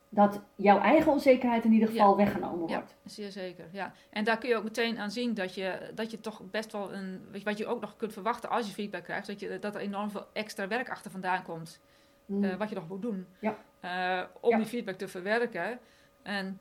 dat 0.08 0.40
jouw 0.54 0.78
eigen 0.78 1.12
onzekerheid 1.12 1.64
in 1.64 1.72
ieder 1.72 1.88
geval 1.88 2.16
weggenomen 2.16 2.68
Ja, 2.68 2.74
wordt. 2.76 2.96
zeer 3.04 3.30
zeker. 3.30 3.64
Ja. 3.72 3.92
En 4.10 4.24
daar 4.24 4.38
kun 4.38 4.48
je 4.48 4.56
ook 4.56 4.64
meteen 4.64 4.98
aan 4.98 5.10
zien 5.10 5.34
dat 5.34 5.54
je, 5.54 5.90
dat 5.94 6.10
je 6.10 6.20
toch 6.20 6.42
best 6.50 6.72
wel 6.72 6.92
een. 6.92 7.28
Wat 7.44 7.58
je 7.58 7.66
ook 7.66 7.80
nog 7.80 7.96
kunt 7.96 8.12
verwachten 8.12 8.50
als 8.50 8.66
je 8.66 8.72
feedback 8.72 9.04
krijgt, 9.04 9.26
dat, 9.26 9.40
je, 9.40 9.58
dat 9.58 9.74
er 9.74 9.80
enorm 9.80 10.10
veel 10.10 10.26
extra 10.32 10.68
werk 10.68 10.90
achter 10.90 11.10
vandaan 11.10 11.42
komt. 11.42 11.80
Mm. 12.26 12.44
eh, 12.44 12.56
wat 12.56 12.68
je 12.68 12.74
nog 12.74 12.88
moet 12.88 13.02
doen. 13.02 13.26
Ja. 13.38 13.56
Eh, 13.80 14.22
om 14.40 14.50
Ja. 14.50 14.56
die 14.56 14.66
feedback 14.66 14.94
te 14.96 15.08
verwerken 15.08 15.78
en 16.22 16.58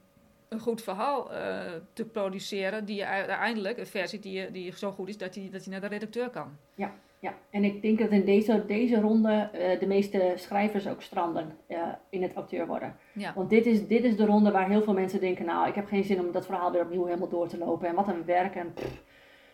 een 0.50 0.60
goed 0.60 0.82
verhaal 0.82 1.34
eh, 1.34 1.72
te 1.94 2.06
produceren, 2.06 2.86
die 2.86 2.96
je 2.96 3.06
uiteindelijk, 3.06 3.78
een 3.78 3.88
versie 3.88 4.20
die, 4.20 4.34
je, 4.42 4.52
die 4.52 4.78
zo 4.78 4.92
goed 4.92 5.10
is 5.10 5.18
dat 5.18 5.34
die, 5.34 5.50
dat 5.50 5.62
die 5.64 5.72
naar 5.72 5.82
de 5.82 5.88
redacteur 5.88 6.30
kan. 6.30 6.58
Ja, 6.76 6.94
en 7.50 7.64
ik 7.64 7.82
denk 7.82 8.00
dat 8.00 8.10
in 8.10 8.26
deze, 8.26 8.64
deze 8.68 9.00
ronde 9.00 9.50
eh, 9.54 9.80
de 9.80 9.88
meeste 9.88 10.34
schrijvers 10.36 10.88
ook 10.88 11.02
stranden 11.02 11.58
eh, 11.68 11.78
in 12.10 12.22
het 12.22 12.34
auteur 12.34 12.68
worden. 12.68 12.96
Ja. 13.14 13.34
Want 13.36 13.50
dit 13.50 13.66
is, 13.66 13.88
dit 13.88 14.04
is 14.04 14.16
de 14.16 14.26
ronde 14.26 14.52
waar 14.52 14.70
heel 14.70 14.84
veel 14.84 14.94
mensen 14.94 15.20
denken, 15.20 15.46
nou, 15.46 15.68
ik 15.68 15.76
heb 15.76 15.88
geen 15.88 16.04
zin 16.04 16.20
om 16.20 16.32
dat 16.32 16.46
verhaal 16.46 16.72
weer 16.72 16.82
opnieuw 16.82 17.06
helemaal 17.06 17.30
door 17.30 17.48
te 17.48 17.58
lopen. 17.58 17.88
En 17.88 17.96
wat 17.96 18.08
een 18.08 18.26
werk. 18.26 18.56
En 18.56 18.74
pff, 18.74 19.02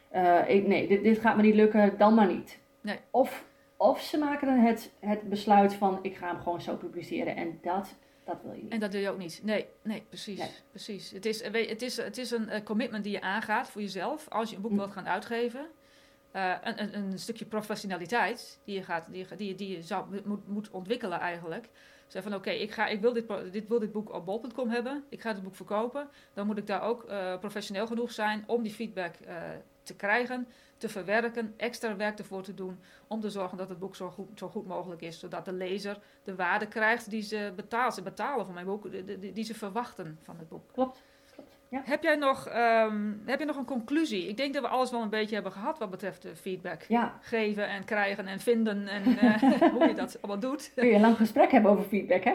eh, 0.10 0.50
ik, 0.50 0.68
nee, 0.68 0.88
dit, 0.88 1.04
dit 1.04 1.20
gaat 1.20 1.36
me 1.36 1.42
niet 1.42 1.56
lukken, 1.56 1.98
dan 1.98 2.14
maar 2.14 2.28
niet. 2.28 2.60
Nee. 2.82 2.98
Of, 3.12 3.46
of 3.78 4.02
ze 4.02 4.18
maken 4.18 4.48
dan 4.48 4.58
het, 4.58 4.92
het 5.00 5.30
besluit 5.30 5.74
van, 5.74 6.00
ik 6.02 6.16
ga 6.16 6.28
hem 6.28 6.42
gewoon 6.42 6.62
zo 6.62 6.76
publiceren. 6.76 7.36
En 7.36 7.60
dat, 7.62 7.96
dat 8.24 8.38
wil 8.44 8.54
je 8.54 8.62
niet. 8.62 8.72
En 8.72 8.80
dat 8.80 8.92
doe 8.92 9.02
je 9.02 9.10
ook 9.10 9.18
niet. 9.18 9.42
Nee, 9.44 9.66
nee, 9.82 10.04
precies. 10.10 10.40
Nee. 10.40 10.50
precies. 10.70 11.12
Het, 11.12 11.26
is, 11.26 11.44
het, 11.44 11.82
is, 11.82 11.98
het 11.98 12.18
is 12.18 12.32
een 12.32 12.64
commitment 12.64 13.04
die 13.04 13.14
je 13.14 13.22
aangaat 13.22 13.70
voor 13.70 13.82
jezelf 13.82 14.30
als 14.30 14.50
je 14.50 14.56
een 14.56 14.62
boek 14.62 14.72
Mm. 14.72 14.78
wilt 14.78 14.92
gaan 14.92 15.08
uitgeven. 15.08 15.66
Eh, 16.32 16.54
een, 16.64 16.82
een, 16.84 16.96
een 16.96 17.20
stukje 17.20 17.46
professionaliteit 17.46 18.60
die 18.64 18.76
je, 18.76 18.84
gaat, 18.84 19.08
die 19.12 19.28
die 19.36 19.56
die 19.56 19.70
je 19.76 19.82
zou, 19.82 20.22
moet, 20.26 20.48
moet 20.48 20.70
ontwikkelen 20.70 21.20
eigenlijk. 21.20 21.70
Zeg 22.08 22.24
van 22.24 22.34
oké, 22.36 22.50
ik 22.50 22.72
ga 22.72 22.88
ik 22.88 23.02
wil 23.02 23.14
dit, 23.14 23.26
dit, 23.52 23.68
wil 23.68 23.80
dit 23.80 23.92
boek 23.92 24.14
op 24.14 24.26
bol.com 24.26 24.70
hebben. 24.70 25.04
Ik 25.10 25.22
ga 25.22 25.34
dit 25.34 25.44
boek 25.44 25.56
verkopen. 25.56 26.10
Dan 26.34 26.46
moet 26.46 26.58
ik 26.58 26.68
daar 26.68 26.82
ook 26.82 27.04
eh, 27.04 27.38
professioneel 27.40 27.88
genoeg 27.88 28.12
zijn 28.12 28.44
om 28.48 28.64
die 28.64 28.72
feedback 28.74 29.16
eh, 29.16 29.36
te 29.84 29.96
krijgen, 29.96 30.48
te 30.78 30.90
verwerken, 30.90 31.54
extra 31.58 31.96
werk 31.96 32.20
ervoor 32.20 32.44
te 32.44 32.54
doen. 32.54 32.80
Om 33.08 33.20
te 33.20 33.30
zorgen 33.30 33.58
dat 33.58 33.70
het 33.70 33.80
boek 33.80 33.96
zo 33.96 34.10
goed, 34.10 34.28
zo 34.40 34.48
goed 34.50 34.68
mogelijk 34.68 35.02
is. 35.02 35.20
Zodat 35.20 35.46
de 35.46 35.54
lezer 35.54 36.00
de 36.24 36.36
waarde 36.36 36.68
krijgt 36.68 37.10
die 37.10 37.22
ze 37.22 37.54
betaalt. 37.56 37.94
Ze 37.94 38.02
betalen 38.02 38.46
voor 38.46 38.54
mijn 38.54 38.66
boek, 38.66 38.92
de- 38.92 39.32
die 39.34 39.44
ze 39.44 39.54
verwachten 39.54 40.20
van 40.24 40.38
het 40.38 40.50
boek. 40.50 40.64
Klopt. 40.74 41.02
Ja. 41.72 41.82
Heb 41.86 42.04
jij 42.04 42.16
nog, 42.16 42.48
ehm, 42.48 43.12
heb 43.26 43.40
je 43.40 43.46
nog 43.46 43.58
een 43.58 43.66
conclusie? 43.66 44.28
Ik 44.28 44.38
denk 44.38 44.54
dat 44.54 44.62
we 44.64 44.68
alles 44.70 44.92
wel 44.92 45.02
een 45.02 45.10
beetje 45.10 45.34
hebben 45.34 45.52
gehad 45.52 45.78
wat 45.80 45.90
betreft 45.90 46.26
eh, 46.26 46.32
feedback. 46.42 46.82
Ja, 46.88 47.18
Geven 47.22 47.68
en 47.68 47.86
krijgen 47.86 48.28
en 48.28 48.40
vinden 48.40 48.88
en 48.88 49.18
eh, 49.20 49.42
hoe 49.72 49.88
je 49.88 49.94
dat 49.94 50.18
allemaal 50.22 50.40
doet. 50.40 50.72
kun 50.76 50.88
je 50.88 50.94
een 50.94 51.02
lang 51.02 51.16
gesprek 51.18 51.52
hebben 51.52 51.72
over 51.72 51.84
feedback, 51.84 52.24
hè? 52.24 52.34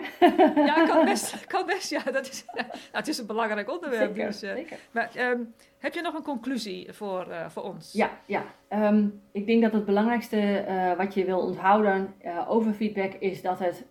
Ja, 0.64 0.86
kan 0.86 1.04
best. 1.04 1.46
Kan 1.46 1.66
best 1.66 1.90
ja, 1.90 2.02
dat 2.02 2.28
is, 2.28 2.44
nou, 2.54 2.66
het 2.92 3.08
is 3.08 3.18
een 3.18 3.26
belangrijk 3.26 3.70
onderwerp. 3.70 4.14
Zeker, 4.14 4.26
Dus, 4.26 4.42
eh, 4.42 4.54
zeker. 4.54 4.78
maar, 4.90 5.10
ehm, 5.14 5.40
heb 5.78 5.94
je 5.94 6.00
nog 6.00 6.14
een 6.14 6.22
conclusie 6.22 6.92
voor, 6.92 7.26
voor 7.48 7.62
ons? 7.62 7.92
Ja, 7.92 8.10
ja. 8.26 8.44
Ehm, 8.68 9.08
ik 9.32 9.46
denk 9.46 9.62
dat 9.62 9.72
het 9.72 9.84
belangrijkste 9.84 10.64
wat 10.96 11.14
je 11.14 11.24
wil 11.24 11.38
onthouden 11.40 12.14
over 12.48 12.72
feedback 12.72 13.12
is 13.12 13.42
dat 13.42 13.58
het 13.58 13.84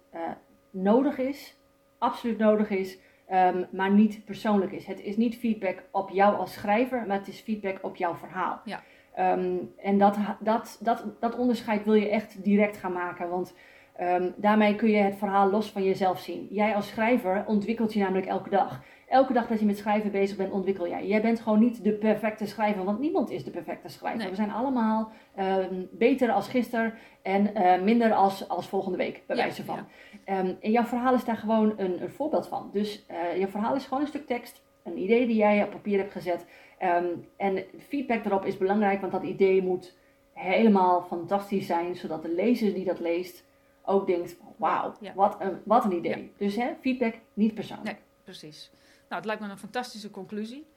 nodig 0.69 1.17
is, 1.17 1.55
absoluut 1.97 2.37
nodig 2.37 2.69
is, 2.69 2.97
ehm, 3.27 3.63
maar 3.71 3.91
niet 3.91 4.25
persoonlijk 4.25 4.71
is. 4.71 4.85
Het 4.85 5.01
is 5.01 5.17
niet 5.17 5.37
feedback 5.37 5.83
op 5.91 6.09
jou 6.09 6.35
als 6.35 6.53
schrijver, 6.53 7.03
maar 7.07 7.17
het 7.17 7.27
is 7.27 7.39
feedback 7.39 7.77
op 7.81 7.95
jouw 7.95 8.15
verhaal. 8.15 8.61
Ja. 8.65 8.81
Ehm, 9.15 9.55
en 9.77 9.97
dat, 9.97 10.17
dat, 10.39 10.77
dat, 10.81 11.05
dat 11.19 11.37
onderscheid 11.37 11.83
wil 11.83 11.93
je 11.93 12.09
echt 12.09 12.43
direct 12.43 12.77
gaan 12.77 12.93
maken, 12.93 13.29
want 13.29 13.55
ehm, 13.95 14.31
daarmee 14.35 14.75
kun 14.75 14.89
je 14.89 14.97
het 14.97 15.17
verhaal 15.17 15.49
los 15.49 15.71
van 15.71 15.83
jezelf 15.83 16.19
zien. 16.19 16.47
Jij 16.49 16.75
als 16.75 16.87
schrijver 16.87 17.43
ontwikkelt 17.47 17.93
je 17.93 17.99
namelijk 17.99 18.27
elke 18.27 18.49
dag. 18.49 18.83
Elke 19.07 19.33
dag 19.33 19.47
dat 19.47 19.59
je 19.59 19.65
met 19.65 19.77
schrijven 19.77 20.11
bezig 20.11 20.37
bent, 20.37 20.51
ontwikkel 20.51 20.87
jij. 20.87 21.07
Jij 21.07 21.21
bent 21.21 21.39
gewoon 21.39 21.59
niet 21.59 21.83
de 21.83 21.91
perfecte 21.91 22.45
schrijver, 22.45 22.83
want 22.83 22.99
niemand 22.99 23.29
is 23.29 23.43
de 23.43 23.51
perfecte 23.51 23.87
schrijver. 23.89 24.19
Nee. 24.19 24.29
We 24.29 24.35
zijn 24.35 24.51
allemaal 24.51 25.11
ehm, 25.35 25.81
beter 25.91 26.31
als 26.31 26.47
gisteren 26.47 26.93
en 27.21 27.55
eh, 27.55 27.81
minder 27.81 28.13
als, 28.13 28.49
als 28.49 28.67
volgende 28.67 28.97
week, 28.97 29.21
bij 29.25 29.35
Ja, 29.35 29.41
wijze 29.43 29.63
van. 29.63 29.75
ja. 29.75 29.85
Ehm, 30.23 30.53
en 30.61 30.71
jouw 30.71 30.83
verhaal 30.83 31.13
is 31.13 31.25
daar 31.25 31.37
gewoon 31.37 31.73
een, 31.77 32.01
een 32.01 32.09
voorbeeld 32.09 32.47
van. 32.47 32.69
Dus 32.73 33.05
eh 33.07 33.37
jouw 33.37 33.47
verhaal 33.47 33.75
is 33.75 33.85
gewoon 33.85 34.01
een 34.01 34.09
stuk 34.09 34.27
tekst, 34.27 34.61
een 34.83 34.97
idee 34.97 35.27
die 35.27 35.35
jij 35.35 35.63
op 35.63 35.69
papier 35.71 35.97
hebt 35.97 36.11
gezet. 36.11 36.45
Ehm, 36.77 37.05
en 37.37 37.63
feedback 37.87 38.25
erop 38.25 38.45
is 38.45 38.57
belangrijk, 38.57 38.99
want 39.01 39.11
dat 39.11 39.23
idee 39.23 39.61
moet 39.63 39.97
helemaal 40.33 41.01
fantastisch 41.01 41.65
zijn, 41.65 41.95
zodat 41.95 42.21
de 42.21 42.33
lezer 42.33 42.73
die 42.73 42.85
dat 42.85 42.99
leest 42.99 43.43
ook 43.85 44.07
denkt, 44.07 44.37
wauw, 44.57 44.93
Ja. 44.99 45.11
wat, 45.15 45.35
een, 45.39 45.57
wat 45.63 45.83
een 45.85 45.91
idee. 45.93 46.31
Dus 46.37 46.55
hè, 46.55 46.69
feedback 46.81 47.13
niet 47.33 47.53
persoonlijk. 47.53 47.87
Nee, 47.89 47.97
precies. 48.23 48.71
Nou, 49.09 49.21
het 49.21 49.25
lijkt 49.25 49.41
me 49.41 49.49
een 49.49 49.57
fantastische 49.57 50.09
conclusie. 50.09 50.67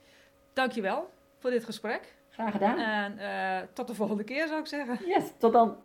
Dankjewel 0.53 1.11
voor 1.39 1.51
dit 1.51 1.65
gesprek. 1.65 2.17
Graag 2.31 2.53
gedaan. 2.53 2.79
En 2.79 3.19
eh, 3.19 3.69
tot 3.73 3.87
de 3.87 3.95
volgende 3.95 4.25
keer 4.25 4.49
zou 4.49 4.61
ik 4.61 4.67
zeggen. 4.67 4.99
Yes, 5.07 5.25
tot 5.39 5.53
dan. 5.53 5.77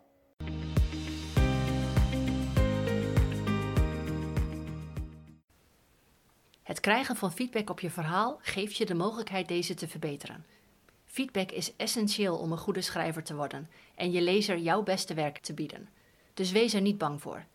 Het 6.63 6.79
krijgen 6.79 7.15
van 7.15 7.31
feedback 7.31 7.69
op 7.69 7.79
je 7.79 7.89
verhaal 7.89 8.39
geeft 8.41 8.77
je 8.77 8.85
de 8.85 8.93
mogelijkheid 8.93 9.47
deze 9.47 9.73
te 9.73 9.87
verbeteren. 9.87 10.45
Feedback 11.05 11.51
is 11.51 11.75
essentieel 11.75 12.37
om 12.37 12.51
een 12.51 12.57
goede 12.57 12.81
schrijver 12.81 13.23
te 13.23 13.35
worden 13.35 13.69
en 13.95 14.11
je 14.11 14.21
lezer 14.21 14.57
jouw 14.57 14.83
beste 14.83 15.13
werk 15.13 15.37
te 15.37 15.53
bieden. 15.53 15.89
Dus 16.33 16.51
wees 16.51 16.73
er 16.73 16.81
niet 16.81 16.97
bang 16.97 17.21
voor. 17.21 17.45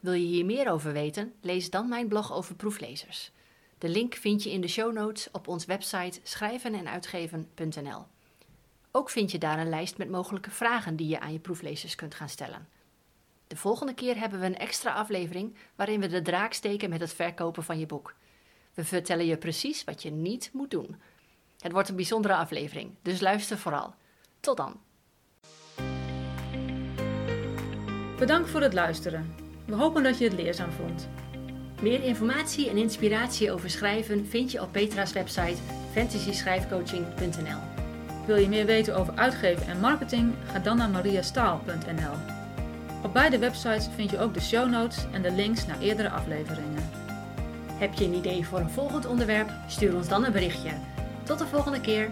Wil 0.00 0.12
je 0.12 0.26
hier 0.26 0.44
meer 0.44 0.70
over 0.70 0.92
weten? 0.92 1.34
Lees 1.40 1.70
dan 1.70 1.88
mijn 1.88 2.08
blog 2.08 2.32
over 2.32 2.54
proeflezers. 2.54 3.32
De 3.78 3.88
link 3.88 4.14
vind 4.14 4.42
je 4.42 4.50
in 4.50 4.60
de 4.60 4.68
show 4.68 4.92
notes 4.92 5.28
op 5.32 5.48
ons 5.48 5.64
website 5.64 6.20
schrijvenenuitgeven.nl. 6.22 8.04
Ook 8.90 9.10
vind 9.10 9.30
je 9.30 9.38
daar 9.38 9.58
een 9.58 9.68
lijst 9.68 9.98
met 9.98 10.10
mogelijke 10.10 10.50
vragen 10.50 10.96
die 10.96 11.08
je 11.08 11.20
aan 11.20 11.32
je 11.32 11.38
proeflezers 11.38 11.94
kunt 11.94 12.14
gaan 12.14 12.28
stellen. 12.28 12.68
De 13.46 13.56
volgende 13.56 13.94
keer 13.94 14.18
hebben 14.18 14.40
we 14.40 14.46
een 14.46 14.58
extra 14.58 14.92
aflevering 14.92 15.56
waarin 15.74 16.00
we 16.00 16.06
de 16.06 16.22
draak 16.22 16.52
steken 16.52 16.90
met 16.90 17.00
het 17.00 17.14
verkopen 17.14 17.62
van 17.62 17.78
je 17.78 17.86
boek. 17.86 18.14
We 18.74 18.84
vertellen 18.84 19.26
je 19.26 19.36
precies 19.36 19.84
wat 19.84 20.02
je 20.02 20.10
niet 20.10 20.50
moet 20.52 20.70
doen. 20.70 21.00
Het 21.58 21.72
wordt 21.72 21.88
een 21.88 21.96
bijzondere 21.96 22.34
aflevering, 22.34 22.94
dus 23.02 23.20
luister 23.20 23.58
vooral. 23.58 23.94
Tot 24.40 24.56
dan. 24.56 24.80
Bedankt 28.18 28.50
voor 28.50 28.60
het 28.60 28.72
luisteren. 28.72 29.34
We 29.66 29.74
hopen 29.74 30.02
dat 30.02 30.18
je 30.18 30.24
het 30.24 30.32
leerzaam 30.32 30.72
vond. 30.72 31.08
Meer 31.80 32.02
informatie 32.02 32.70
en 32.70 32.76
inspiratie 32.76 33.52
over 33.52 33.70
schrijven 33.70 34.26
vind 34.26 34.52
je 34.52 34.62
op 34.62 34.72
Petra's 34.72 35.12
website 35.12 35.56
fantasyschrijfcoaching.nl. 35.92 37.58
Wil 38.26 38.36
je 38.36 38.48
meer 38.48 38.66
weten 38.66 38.96
over 38.96 39.14
uitgeven 39.14 39.66
en 39.66 39.80
marketing? 39.80 40.34
Ga 40.52 40.58
dan 40.58 40.76
naar 40.76 40.88
mariastaal.nl. 40.88 42.32
Op 43.02 43.12
beide 43.12 43.38
websites 43.38 43.88
vind 43.94 44.10
je 44.10 44.20
ook 44.20 44.34
de 44.34 44.40
show 44.40 44.70
notes 44.70 45.06
en 45.12 45.22
de 45.22 45.32
links 45.32 45.66
naar 45.66 45.80
eerdere 45.80 46.10
afleveringen. 46.10 46.90
Heb 47.72 47.94
je 47.94 48.04
een 48.04 48.14
idee 48.14 48.46
voor 48.46 48.58
een 48.58 48.70
volgend 48.70 49.06
onderwerp? 49.06 49.50
Stuur 49.68 49.94
ons 49.94 50.08
dan 50.08 50.24
een 50.24 50.32
berichtje. 50.32 50.70
Tot 51.22 51.38
de 51.38 51.46
volgende 51.46 51.80
keer. 51.80 52.10